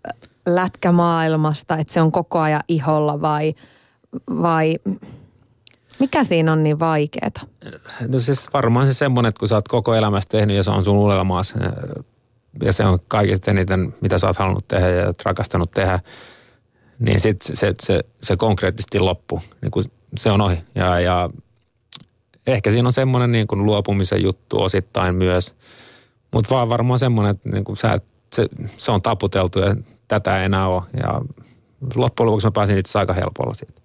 [0.45, 3.53] lätkämaailmasta, että se on koko ajan iholla vai,
[4.29, 4.75] vai
[5.99, 7.31] mikä siinä on niin vaikeaa?
[8.07, 10.83] No siis varmaan se semmoinen, että kun sä oot koko elämästä tehnyt ja se on
[10.83, 11.53] sun unelmaas
[12.63, 15.99] ja se on kaikista eniten, mitä sä oot halunnut tehdä ja rakastanut tehdä,
[16.99, 19.41] niin sitten se, se, se, se konkreettisesti loppu.
[19.61, 19.83] Niin kun
[20.17, 20.57] se on ohi.
[20.75, 21.29] Ja, ja
[22.47, 25.55] ehkä siinä on semmoinen niin kuin luopumisen juttu osittain myös,
[26.31, 27.99] mutta vaan varmaan semmoinen, että niin kuin sä,
[28.33, 28.47] se,
[28.77, 29.75] se on taputeltu ja
[30.07, 30.83] tätä ei enää ole.
[31.03, 31.21] Ja
[31.95, 33.78] loppujen lopuksi mä pääsin itse aika helpolla siitä.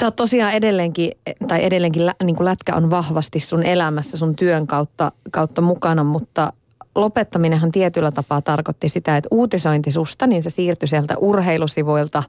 [0.00, 1.12] Sä oot tosiaan edelleenkin,
[1.48, 6.04] tai edelleenkin lä, niin kuin lätkä on vahvasti sun elämässä sun työn kautta, kautta mukana,
[6.04, 6.52] mutta
[6.94, 12.22] lopettaminenhan tietyllä tapaa tarkoitti sitä, että uutisointi susta, niin se siirtyi sieltä urheilusivuilta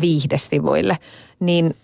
[0.00, 0.98] viihdesivuille.
[1.40, 1.76] Niin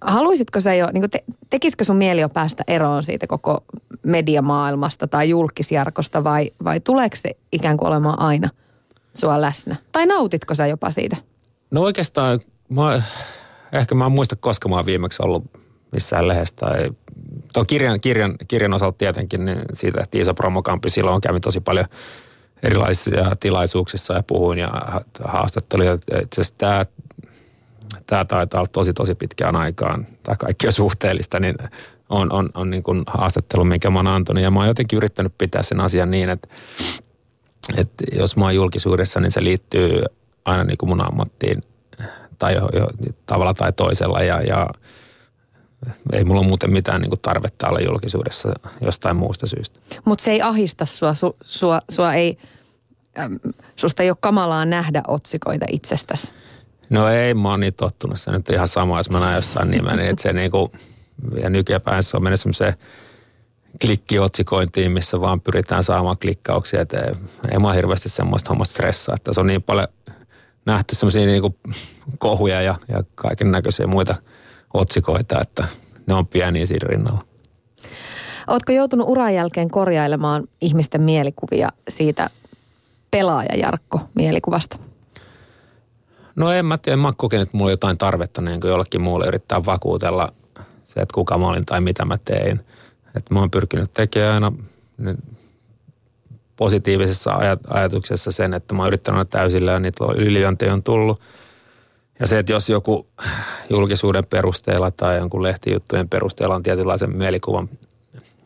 [0.00, 3.64] haluaisitko sä jo, niin kuin te, tekisikö sun mieli jo päästä eroon siitä koko
[4.02, 8.50] mediamaailmasta tai julkisjarkosta vai, vai tuleeko se ikään kuin olemaan aina
[9.14, 9.76] sua läsnä?
[9.92, 11.16] Tai nautitko sä jopa siitä?
[11.70, 13.02] No oikeastaan, mä,
[13.72, 15.44] ehkä mä en muista koska mä oon viimeksi ollut
[15.92, 16.90] missään lehdessä tai
[17.52, 20.90] tuon kirjan, kirjan, kirjan osalta tietenkin, niin siitä tehtiin iso promokampi.
[20.90, 21.86] Silloin kävin tosi paljon
[22.62, 23.10] erilaisissa
[23.40, 24.72] tilaisuuksissa ja puhuin ja
[25.24, 25.98] haastatteluja.
[26.22, 26.84] Itse tämä
[28.06, 31.54] tämä taitaa olla tosi tosi pitkään aikaan, tämä kaikki on suhteellista, niin
[32.08, 34.42] on, on, on niin kuin haastattelu, minkä mä oon antanut.
[34.42, 36.48] Ja mä oon jotenkin yrittänyt pitää sen asian niin, että,
[37.76, 40.02] että jos mä oon julkisuudessa, niin se liittyy
[40.44, 41.62] aina niin kuin mun ammattiin
[42.40, 42.88] tai jo, jo,
[43.26, 44.22] tavalla tai toisella.
[44.22, 44.66] Ja, ja
[46.12, 48.48] ei mulla ole muuten mitään niin kuin tarvetta olla julkisuudessa
[48.80, 49.78] jostain muusta syystä.
[50.04, 52.38] Mutta se ei ahista sua, su, sua, sua ei,
[53.18, 53.38] äm,
[53.76, 56.32] susta ei ole kamalaa nähdä otsikoita itsestäsi.
[56.90, 58.20] No ei, mä oon niin tottunut.
[58.20, 60.72] Se nyt ihan sama, jos mä näen jossain nimen, niin että se niinku,
[61.42, 62.74] ja nykyään se on mennyt semmoiseen
[63.80, 66.80] klikkiotsikointiin, missä vaan pyritään saamaan klikkauksia.
[66.80, 67.12] Että ei,
[67.52, 69.88] ei mä hirveästi semmoista hommasta stressaa, että se on niin paljon
[70.66, 71.56] nähty semmoisia niinku
[72.18, 74.14] kohuja ja, ja kaiken näköisiä muita
[74.74, 75.68] otsikoita, että
[76.06, 77.24] ne on pieniä siinä rinnalla.
[78.46, 82.30] Oletko joutunut uran jälkeen korjailemaan ihmisten mielikuvia siitä
[83.10, 84.78] pelaaja Jarkko mielikuvasta?
[86.36, 89.26] No en mä tiedä, mä kokenut, että mulla on jotain tarvetta niin kuin jollekin muulle
[89.26, 90.32] yrittää vakuutella
[90.84, 92.60] se, että kuka mä olin tai mitä mä tein.
[93.16, 94.52] Että mä oon pyrkinyt tekemään aina
[96.60, 97.38] positiivisessa
[97.68, 101.20] ajatuksessa sen, että mä oon yrittänyt olla täysillä ja niitä ylilyöntejä on tullut.
[102.18, 103.06] Ja se, että jos joku
[103.70, 107.68] julkisuuden perusteella tai jonkun lehtijuttujen perusteella on tietynlaisen mielikuvan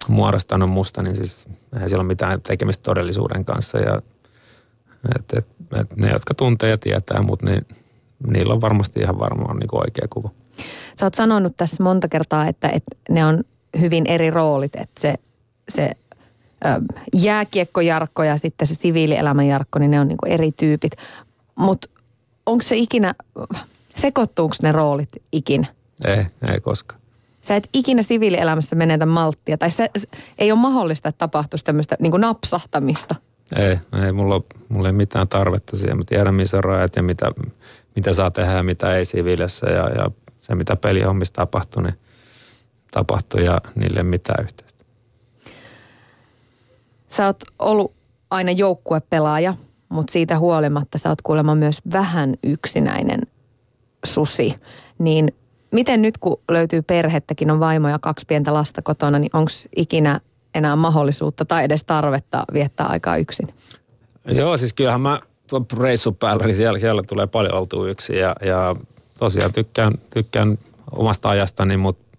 [0.09, 3.79] muodostanut musta, niin siis eihän siellä ole mitään tekemistä todellisuuden kanssa.
[3.79, 4.03] Ja
[5.17, 5.47] et, et,
[5.81, 7.67] et ne, jotka tuntee ja tietää, mutta niin,
[8.27, 10.31] niillä on varmasti ihan varmaan niin oikea kuva.
[11.01, 13.45] Sä oot sanonut tässä monta kertaa, että, että ne on
[13.81, 15.15] hyvin eri roolit, että se,
[15.69, 15.91] se
[17.13, 20.93] jääkiekkojarkko ja sitten se siviilielämän jarkko, niin ne on niinku eri tyypit.
[21.55, 21.89] Mutta
[22.47, 23.15] onko se ikinä,
[23.95, 25.67] sekoittuuko ne roolit ikinä?
[26.05, 27.01] Ei, ei koskaan.
[27.43, 30.09] Sä et ikinä siviilielämässä menetä malttia, tai se, se
[30.39, 33.15] ei ole mahdollista, että tapahtuisi tämmöistä niin napsahtamista.
[33.57, 35.97] Ei, ei mulla, mulla ei mitään tarvetta siihen.
[35.97, 37.31] Mä tiedän, missä on rajat ja mitä,
[37.97, 39.67] mitä saa tehdä ja mitä ei siviilissä.
[39.67, 40.11] Ja, ja
[40.41, 41.95] se, mitä pelihommissa tapahtuu, niin
[42.91, 44.74] tapahtuu ja niille ei mitään yhteistä.
[47.17, 47.93] Sä oot ollut
[48.31, 49.55] aina joukkuepelaaja,
[49.89, 53.21] mutta siitä huolimatta sä oot kuulemma myös vähän yksinäinen
[54.07, 54.55] susi.
[54.99, 55.35] Niin
[55.71, 60.21] miten nyt, kun löytyy perhettäkin, on vaimo ja kaksi pientä lasta kotona, niin onko ikinä
[60.55, 63.55] enää mahdollisuutta tai edes tarvetta viettää aikaa yksin?
[64.27, 68.37] Joo, siis kyllähän mä tuon reissun päällä, niin siellä, siellä tulee paljon oltu yksin ja,
[68.43, 68.77] ja
[69.19, 70.59] tosiaan tykkään, tykkään
[70.93, 72.19] omasta ajastani, mutta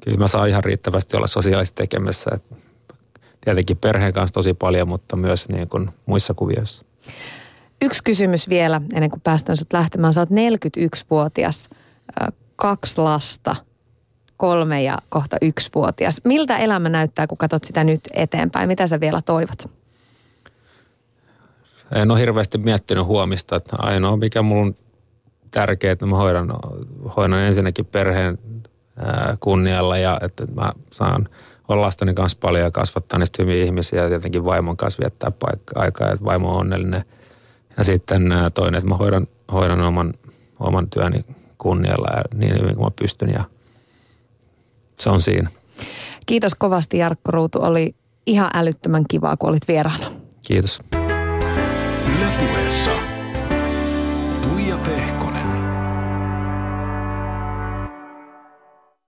[0.00, 2.30] kyllä mä saan ihan riittävästi olla sosiaalisesti tekemässä.
[2.34, 2.42] Et
[3.40, 6.84] tietenkin perheen kanssa tosi paljon, mutta myös niin kuin muissa kuvioissa.
[7.82, 10.14] Yksi kysymys vielä ennen kuin päästään sut lähtemään.
[10.14, 11.68] Sä oot 41-vuotias,
[12.56, 13.56] kaksi lasta,
[14.36, 16.20] kolme ja kohta yksivuotias.
[16.24, 18.68] Miltä elämä näyttää, kun katsot sitä nyt eteenpäin?
[18.68, 19.70] Mitä sä vielä toivot?
[21.94, 24.74] En ole hirveästi miettinyt huomista, että ainoa mikä mulla on
[25.50, 26.54] tärkeää, että mä hoidan,
[27.16, 28.38] hoidan ensinnäkin perheen
[29.40, 31.28] kunnialla ja että mä saan
[31.68, 35.80] olla lasteni kanssa paljon ja kasvattaa niistä hyviä ihmisiä ja tietenkin vaimon kanssa viettää paikka,
[35.80, 37.04] aikaa, että vaimo on onnellinen.
[37.78, 40.14] Ja sitten toinen, että mä hoidan, hoidan oman,
[40.60, 41.24] oman työni
[41.58, 43.44] kunnialla ja niin hyvin kuin mä pystyn ja
[44.98, 45.50] se on siinä.
[46.26, 47.58] Kiitos kovasti Jarkko Ruutu.
[47.62, 47.94] Oli
[48.26, 50.12] ihan älyttömän kivaa, kun olit vieraana.
[50.46, 50.80] Kiitos.
[52.16, 52.90] Yle puheessa.
[54.42, 55.27] Tuija Pehko.